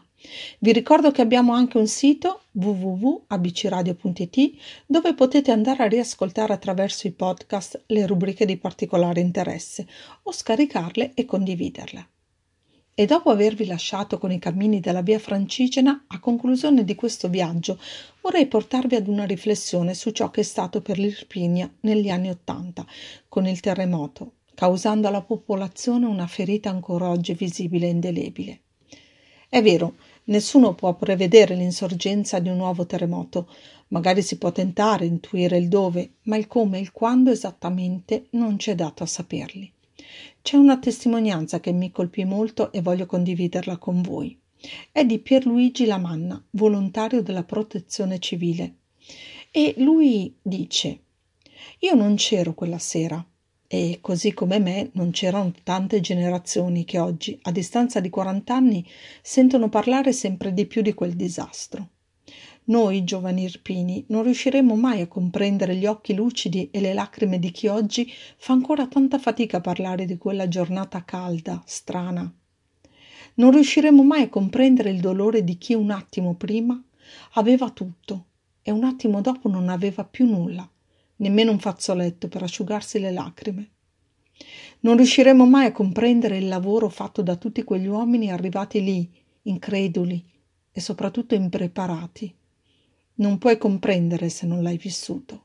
Vi 0.59 0.73
ricordo 0.73 1.11
che 1.11 1.23
abbiamo 1.23 1.55
anche 1.55 1.79
un 1.79 1.87
sito 1.87 2.43
www.abcradio.it 2.53 4.51
dove 4.85 5.15
potete 5.15 5.53
andare 5.53 5.85
a 5.85 5.89
riascoltare 5.89 6.53
attraverso 6.53 7.07
i 7.07 7.13
podcast 7.13 7.85
le 7.87 8.07
rubriche 8.07 8.45
di 8.45 8.59
particolare 8.59 9.23
interesse 9.23 9.87
o 10.25 10.33
scaricarle 10.33 11.13
e 11.15 11.25
condividerle. 11.25 12.09
E 12.99 13.05
dopo 13.05 13.29
avervi 13.29 13.67
lasciato 13.67 14.17
con 14.17 14.33
i 14.33 14.39
cammini 14.39 14.81
della 14.81 15.03
via 15.03 15.19
francigena, 15.19 16.07
a 16.07 16.19
conclusione 16.19 16.83
di 16.83 16.95
questo 16.95 17.29
viaggio 17.29 17.79
vorrei 18.23 18.47
portarvi 18.47 18.95
ad 18.95 19.07
una 19.07 19.27
riflessione 19.27 19.93
su 19.93 20.13
ciò 20.13 20.31
che 20.31 20.41
è 20.41 20.45
stato 20.45 20.81
per 20.81 20.99
l'Irpinia 20.99 21.71
negli 21.81 22.09
anni 22.09 22.31
Ottanta, 22.31 22.87
con 23.29 23.47
il 23.47 23.61
terremoto, 23.61 24.37
causando 24.55 25.09
alla 25.09 25.21
popolazione 25.21 26.07
una 26.07 26.27
ferita 26.27 26.71
ancora 26.71 27.11
oggi 27.11 27.35
visibile 27.35 27.85
e 27.85 27.91
indelebile. 27.91 28.61
È 29.47 29.61
vero, 29.61 29.97
nessuno 30.25 30.75
può 30.75 30.95
prevedere 30.95 31.55
l'insorgenza 31.55 32.39
di 32.39 32.49
un 32.49 32.57
nuovo 32.57 32.87
terremoto, 32.87 33.47
magari 33.89 34.23
si 34.23 34.39
può 34.39 34.53
tentare, 34.53 35.05
intuire 35.05 35.59
il 35.59 35.69
dove, 35.69 36.13
ma 36.23 36.39
il 36.39 36.47
come 36.47 36.79
e 36.79 36.81
il 36.81 36.93
quando 36.93 37.31
esattamente 37.31 38.29
non 38.31 38.57
c'è 38.57 38.75
dato 38.75 39.03
a 39.03 39.07
saperli. 39.07 39.71
C'è 40.47 40.57
una 40.57 40.79
testimonianza 40.79 41.59
che 41.59 41.73
mi 41.73 41.91
colpì 41.91 42.25
molto 42.25 42.71
e 42.71 42.81
voglio 42.81 43.05
condividerla 43.05 43.79
con 43.79 44.01
voi. 44.01 44.39
È 44.93 45.05
di 45.05 45.19
Pierluigi 45.19 45.87
Lamanna, 45.87 46.41
volontario 46.51 47.21
della 47.21 47.43
protezione 47.43 48.21
civile. 48.21 48.77
E 49.51 49.75
lui 49.79 50.37
dice: 50.41 51.01
Io 51.81 51.97
non 51.97 52.15
c'ero 52.15 52.55
quella 52.55 52.79
sera, 52.79 53.27
e 53.67 53.99
così 54.01 54.35
come 54.35 54.61
me 54.61 54.91
non 54.93 55.11
c'erano 55.11 55.53
tante 55.65 55.99
generazioni 55.99 56.85
che 56.85 57.01
oggi, 57.01 57.37
a 57.43 57.51
distanza 57.51 57.99
di 57.99 58.09
40 58.09 58.55
anni, 58.55 58.87
sentono 59.23 59.69
parlare 59.69 60.13
sempre 60.13 60.53
di 60.53 60.67
più 60.67 60.81
di 60.81 60.95
quel 60.95 61.17
disastro. 61.17 61.89
Noi, 62.69 63.05
giovani 63.05 63.45
irpini, 63.45 64.05
non 64.09 64.25
riusciremo 64.25 64.75
mai 64.75 65.01
a 65.01 65.07
comprendere 65.07 65.77
gli 65.77 65.87
occhi 65.87 66.15
lucidi 66.15 66.69
e 66.73 66.81
le 66.81 66.95
lacrime 66.95 67.39
di 67.39 67.53
chi 67.53 67.69
oggi 67.69 68.11
fa 68.37 68.55
ancora 68.55 68.89
tanta 68.89 69.21
fatica 69.21 69.59
a 69.59 69.61
parlare 69.61 70.05
di 70.05 70.17
quella 70.19 70.49
giornata 70.49 71.05
calda, 71.05 71.63
strana. 71.65 72.29
Non 73.35 73.53
riusciremo 73.53 74.03
mai 74.03 74.23
a 74.23 74.29
comprendere 74.29 74.91
il 74.91 74.99
dolore 74.99 75.45
di 75.45 75.59
chi 75.59 75.75
un 75.75 75.91
attimo 75.91 76.35
prima 76.35 76.83
aveva 77.35 77.71
tutto 77.71 78.25
e 78.63 78.73
un 78.73 78.83
attimo 78.83 79.21
dopo 79.21 79.49
non 79.49 79.69
aveva 79.69 80.03
più 80.03 80.27
nulla, 80.27 80.69
nemmeno 81.17 81.53
un 81.53 81.61
fazzoletto 81.61 82.27
per 82.27 82.43
asciugarsi 82.43 82.99
le 82.99 83.13
lacrime. 83.13 83.71
Non 84.81 84.97
riusciremo 84.97 85.47
mai 85.47 85.67
a 85.67 85.73
comprendere 85.73 86.37
il 86.39 86.49
lavoro 86.49 86.89
fatto 86.89 87.23
da 87.23 87.37
tutti 87.37 87.63
quegli 87.63 87.87
uomini 87.87 88.33
arrivati 88.33 88.83
lì, 88.83 89.09
increduli 89.43 90.35
e 90.77 90.81
soprattutto 90.83 91.35
impreparati 91.35 92.35
non 93.15 93.39
puoi 93.39 93.57
comprendere 93.57 94.29
se 94.29 94.47
non 94.47 94.63
l'hai 94.63 94.77
vissuto. 94.77 95.45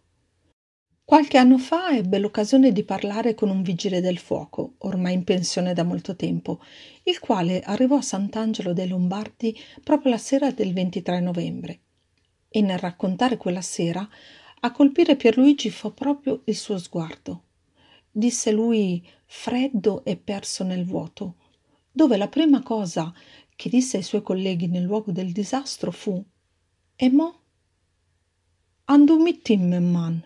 Qualche 1.05 1.37
anno 1.37 1.57
fa 1.57 1.95
ebbe 1.95 2.19
l'occasione 2.19 2.73
di 2.73 2.83
parlare 2.83 3.33
con 3.33 3.49
un 3.49 3.61
vigile 3.61 4.01
del 4.01 4.17
fuoco, 4.17 4.73
ormai 4.79 5.13
in 5.13 5.23
pensione 5.23 5.73
da 5.73 5.83
molto 5.83 6.17
tempo, 6.17 6.59
il 7.03 7.19
quale 7.19 7.61
arrivò 7.61 7.95
a 7.95 8.01
Sant'Angelo 8.01 8.73
dei 8.73 8.89
Lombardi 8.89 9.57
proprio 9.81 10.11
la 10.11 10.17
sera 10.17 10.51
del 10.51 10.73
23 10.73 11.21
novembre. 11.21 11.79
E 12.49 12.59
nel 12.61 12.77
raccontare 12.77 13.37
quella 13.37 13.61
sera, 13.61 14.05
a 14.59 14.71
colpire 14.73 15.15
Pierluigi 15.15 15.69
fu 15.69 15.93
proprio 15.93 16.41
il 16.43 16.57
suo 16.57 16.77
sguardo. 16.77 17.43
Disse 18.11 18.51
lui 18.51 19.01
freddo 19.25 20.03
e 20.03 20.17
perso 20.17 20.65
nel 20.65 20.83
vuoto, 20.83 21.35
dove 21.91 22.15
la 22.15 22.27
prima 22.27 22.61
cosa 22.61 23.13
che 23.61 23.69
disse 23.69 23.97
ai 23.97 24.01
suoi 24.01 24.23
colleghi 24.23 24.65
nel 24.65 24.81
luogo 24.81 25.11
del 25.11 25.31
disastro 25.31 25.91
fu 25.91 26.25
E 26.95 27.09
mo? 27.11 27.41
Andu 28.85 29.21
mit 29.21 29.43
Timmerman. 29.43 30.25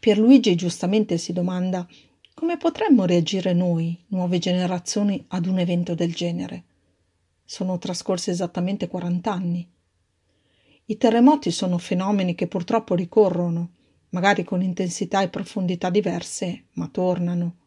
Pierluigi 0.00 0.56
giustamente 0.56 1.18
si 1.18 1.32
domanda 1.32 1.86
come 2.34 2.56
potremmo 2.56 3.04
reagire 3.04 3.52
noi, 3.52 3.96
nuove 4.08 4.40
generazioni, 4.40 5.24
ad 5.28 5.46
un 5.46 5.60
evento 5.60 5.94
del 5.94 6.12
genere. 6.12 6.64
Sono 7.44 7.78
trascorsi 7.78 8.30
esattamente 8.30 8.88
40 8.88 9.32
anni. 9.32 9.70
I 10.86 10.96
terremoti 10.96 11.52
sono 11.52 11.78
fenomeni 11.78 12.34
che 12.34 12.48
purtroppo 12.48 12.96
ricorrono, 12.96 13.70
magari 14.08 14.42
con 14.42 14.62
intensità 14.62 15.22
e 15.22 15.28
profondità 15.28 15.90
diverse, 15.90 16.64
ma 16.72 16.88
tornano. 16.88 17.58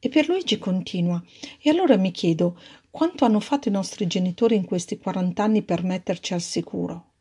E 0.00 0.08
Pierluigi 0.08 0.58
continua. 0.58 1.20
E 1.60 1.70
allora 1.70 1.96
mi 1.96 2.12
chiedo 2.12 2.56
quanto 2.90 3.24
hanno 3.24 3.40
fatto 3.40 3.68
i 3.68 3.72
nostri 3.72 4.06
genitori 4.06 4.56
in 4.56 4.64
questi 4.64 4.98
40 4.98 5.42
anni 5.42 5.62
per 5.62 5.82
metterci 5.84 6.34
al 6.34 6.40
sicuro. 6.40 7.12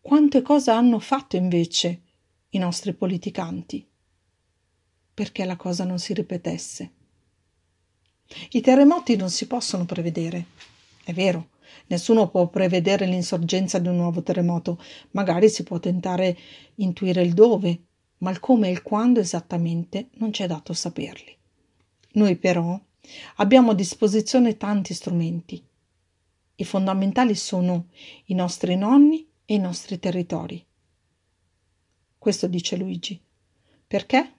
Quante 0.00 0.42
cose 0.42 0.70
hanno 0.70 0.98
fatto 0.98 1.36
invece 1.36 2.02
i 2.50 2.58
nostri 2.58 2.92
politicanti 2.92 3.86
perché 5.14 5.44
la 5.44 5.56
cosa 5.56 5.84
non 5.84 5.98
si 5.98 6.14
ripetesse. 6.14 6.90
I 8.50 8.60
terremoti 8.60 9.16
non 9.16 9.28
si 9.28 9.46
possono 9.46 9.84
prevedere, 9.84 10.46
è 11.04 11.12
vero, 11.12 11.50
nessuno 11.88 12.30
può 12.30 12.48
prevedere 12.48 13.04
l'insorgenza 13.04 13.78
di 13.78 13.88
un 13.88 13.96
nuovo 13.96 14.22
terremoto, 14.22 14.82
magari 15.10 15.50
si 15.50 15.64
può 15.64 15.78
tentare 15.78 16.36
intuire 16.76 17.22
il 17.22 17.34
dove, 17.34 17.82
ma 18.18 18.30
il 18.30 18.40
come 18.40 18.68
e 18.68 18.70
il 18.70 18.82
quando 18.82 19.20
esattamente 19.20 20.08
non 20.14 20.30
c'è 20.30 20.46
dato 20.46 20.72
saperli. 20.72 21.36
Noi 22.12 22.36
però 22.36 22.80
abbiamo 23.36 23.72
a 23.72 23.74
disposizione 23.74 24.56
tanti 24.56 24.94
strumenti. 24.94 25.64
I 26.54 26.64
fondamentali 26.64 27.34
sono 27.34 27.88
i 28.26 28.34
nostri 28.34 28.76
nonni 28.76 29.28
e 29.44 29.54
i 29.54 29.58
nostri 29.58 29.98
territori. 29.98 30.64
Questo 32.18 32.46
dice 32.46 32.76
Luigi. 32.76 33.20
Perché? 33.86 34.32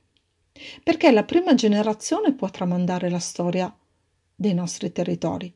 Perché 0.84 1.12
la 1.12 1.24
prima 1.24 1.54
generazione 1.54 2.34
può 2.34 2.50
tramandare 2.50 3.10
la 3.10 3.20
storia 3.20 3.76
dei 4.36 4.54
nostri 4.54 4.92
territori. 4.92 5.54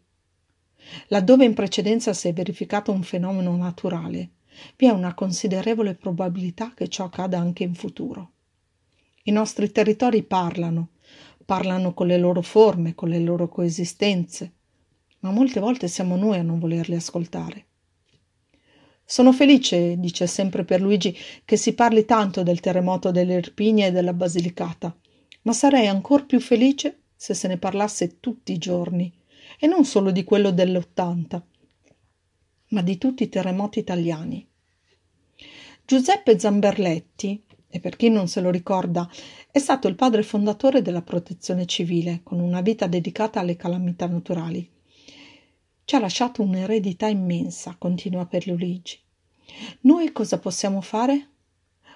Laddove 1.08 1.46
in 1.46 1.54
precedenza 1.54 2.14
si 2.14 2.28
è 2.28 2.34
verificato 2.34 2.92
un 2.92 3.04
fenomeno 3.04 3.56
naturale, 3.56 4.32
vi 4.76 4.88
è 4.88 4.90
una 4.90 5.14
considerevole 5.14 5.96
probabilità 5.96 6.74
che 6.74 6.88
ciò 6.88 7.06
accada 7.06 7.40
anche 7.40 7.64
in 7.64 7.76
futuro. 7.76 8.32
I 9.24 9.32
nostri 9.32 9.72
territori 9.72 10.24
parlano, 10.24 10.90
parlano 11.48 11.94
con 11.94 12.08
le 12.08 12.18
loro 12.18 12.42
forme, 12.42 12.94
con 12.94 13.08
le 13.08 13.20
loro 13.20 13.48
coesistenze, 13.48 14.52
ma 15.20 15.32
molte 15.32 15.62
volte 15.62 15.88
siamo 15.88 16.18
noi 16.18 16.38
a 16.40 16.42
non 16.42 16.60
volerli 16.60 16.94
ascoltare. 16.94 17.66
Sono 19.06 19.32
felice, 19.32 19.98
dice 19.98 20.28
sempre 20.28 20.66
Pierluigi, 20.66 21.16
che 21.46 21.56
si 21.56 21.74
parli 21.74 22.04
tanto 22.04 22.44
del 22.44 22.60
terremoto 22.60 23.12
dell'Irpinia 23.12 23.86
e 23.86 23.94
della 23.94 24.12
Basilicata, 24.12 24.94
ma 25.44 25.54
sarei 25.54 25.88
ancor 25.88 26.26
più 26.26 26.42
felice 26.42 27.04
se 27.16 27.34
se 27.34 27.48
ne 27.48 27.58
parlasse 27.58 28.20
tutti 28.20 28.52
i 28.52 28.58
giorni, 28.58 29.10
e 29.58 29.68
non 29.68 29.86
solo 29.86 30.12
di 30.12 30.26
quello 30.26 30.52
dell'Ottanta, 30.52 31.42
ma 32.72 32.82
di 32.82 32.98
tutti 32.98 33.24
i 33.24 33.30
terremoti 33.30 33.80
italiani. 33.80 34.46
Giuseppe 35.86 36.38
Zamberletti, 36.38 37.42
e 37.70 37.80
per 37.80 37.96
chi 37.96 38.10
non 38.10 38.28
se 38.28 38.42
lo 38.42 38.50
ricorda, 38.50 39.10
è 39.52 39.60
stato 39.60 39.88
il 39.88 39.96
padre 39.96 40.24
fondatore 40.24 40.82
della 40.82 41.02
protezione 41.02 41.66
civile, 41.66 42.22
con 42.24 42.40
una 42.40 42.62
vita 42.62 42.88
dedicata 42.88 43.40
alle 43.40 43.56
calamità 43.56 44.08
naturali. 44.08 44.70
Ci 45.84 45.96
ha 45.96 46.00
lasciato 46.00 46.42
un'eredità 46.42 47.08
immensa, 47.08 47.76
continua 47.78 48.26
per 48.26 48.48
Luigi. 48.48 49.00
Noi 49.82 50.12
cosa 50.12 50.40
possiamo 50.40 50.82
fare? 50.82 51.30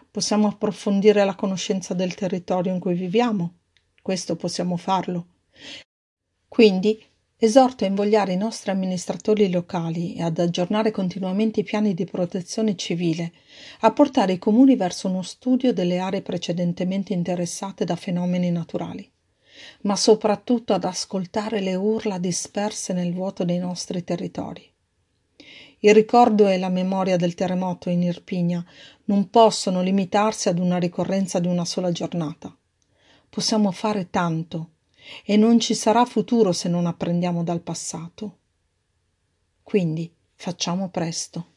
Possiamo 0.09 0.47
approfondire 0.47 1.23
la 1.23 1.35
conoscenza 1.35 1.93
del 1.93 2.15
territorio 2.15 2.73
in 2.73 2.79
cui 2.79 2.93
viviamo. 2.93 3.55
Questo 4.01 4.35
possiamo 4.35 4.77
farlo. 4.77 5.27
Quindi 6.47 7.01
esorto 7.43 7.83
a 7.83 7.87
invogliare 7.87 8.33
i 8.33 8.37
nostri 8.37 8.69
amministratori 8.69 9.49
locali 9.49 10.13
e 10.13 10.21
ad 10.21 10.37
aggiornare 10.37 10.91
continuamente 10.91 11.61
i 11.61 11.63
piani 11.63 11.95
di 11.95 12.05
protezione 12.05 12.75
civile, 12.75 13.31
a 13.79 13.91
portare 13.91 14.33
i 14.33 14.37
comuni 14.37 14.75
verso 14.75 15.07
uno 15.07 15.23
studio 15.23 15.73
delle 15.73 15.97
aree 15.97 16.21
precedentemente 16.21 17.13
interessate 17.13 17.83
da 17.83 17.95
fenomeni 17.95 18.51
naturali 18.51 19.11
ma 19.81 19.95
soprattutto 19.95 20.73
ad 20.73 20.83
ascoltare 20.83 21.59
le 21.59 21.75
urla 21.75 22.17
disperse 22.17 22.93
nel 22.93 23.13
vuoto 23.13 23.43
dei 23.43 23.57
nostri 23.57 24.03
territori. 24.03 24.67
Il 25.79 25.93
ricordo 25.93 26.47
e 26.47 26.57
la 26.57 26.69
memoria 26.69 27.17
del 27.17 27.33
terremoto 27.33 27.89
in 27.89 28.03
Irpinia 28.03 28.63
non 29.05 29.29
possono 29.29 29.81
limitarsi 29.81 30.47
ad 30.47 30.59
una 30.59 30.77
ricorrenza 30.77 31.39
di 31.39 31.47
una 31.47 31.65
sola 31.65 31.91
giornata. 31.91 32.55
Possiamo 33.29 33.71
fare 33.71 34.09
tanto 34.09 34.69
e 35.25 35.37
non 35.37 35.59
ci 35.59 35.73
sarà 35.73 36.05
futuro 36.05 36.51
se 36.51 36.69
non 36.69 36.85
apprendiamo 36.85 37.43
dal 37.43 37.61
passato. 37.61 38.37
Quindi 39.63 40.11
facciamo 40.35 40.89
presto. 40.89 41.47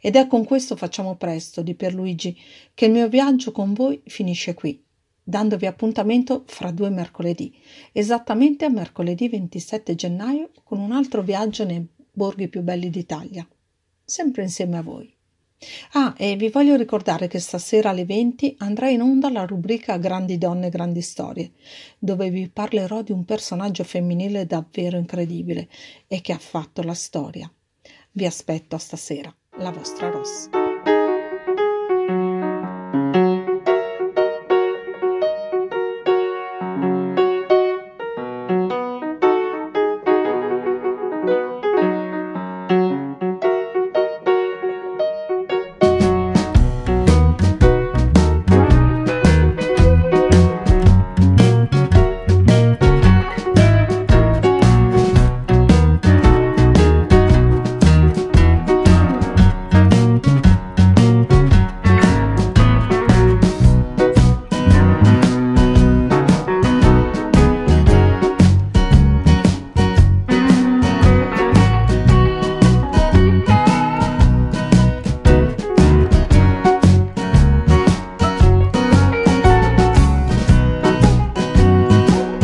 Ed 0.00 0.16
è 0.16 0.26
con 0.26 0.44
questo 0.44 0.76
facciamo 0.76 1.16
presto 1.16 1.62
di 1.62 1.74
Pierluigi 1.74 2.36
che 2.72 2.86
il 2.86 2.92
mio 2.92 3.08
viaggio 3.08 3.52
con 3.52 3.74
voi 3.74 4.00
finisce 4.06 4.54
qui, 4.54 4.82
dandovi 5.22 5.66
appuntamento 5.66 6.44
fra 6.46 6.70
due 6.70 6.90
mercoledì, 6.90 7.54
esattamente 7.92 8.64
a 8.64 8.70
mercoledì 8.70 9.28
27 9.28 9.94
gennaio 9.94 10.50
con 10.62 10.78
un 10.78 10.92
altro 10.92 11.22
viaggio 11.22 11.64
nei 11.64 11.86
borghi 12.12 12.48
più 12.48 12.62
belli 12.62 12.90
d'Italia, 12.90 13.46
sempre 14.04 14.42
insieme 14.42 14.78
a 14.78 14.82
voi. 14.82 15.13
Ah, 15.92 16.14
e 16.16 16.36
vi 16.36 16.48
voglio 16.48 16.76
ricordare 16.76 17.28
che 17.28 17.38
stasera 17.38 17.90
alle 17.90 18.04
20 18.04 18.56
andrà 18.58 18.90
in 18.90 19.00
onda 19.00 19.30
la 19.30 19.44
rubrica 19.44 19.96
Grandi 19.96 20.36
donne, 20.38 20.68
grandi 20.68 21.00
storie, 21.00 21.52
dove 21.98 22.30
vi 22.30 22.48
parlerò 22.48 23.02
di 23.02 23.12
un 23.12 23.24
personaggio 23.24 23.84
femminile 23.84 24.46
davvero 24.46 24.96
incredibile 24.96 25.68
e 26.06 26.20
che 26.20 26.32
ha 26.32 26.38
fatto 26.38 26.82
la 26.82 26.94
storia. 26.94 27.50
Vi 28.12 28.26
aspetto 28.26 28.78
stasera, 28.78 29.34
la 29.58 29.70
vostra 29.70 30.10
Ross. 30.10 30.63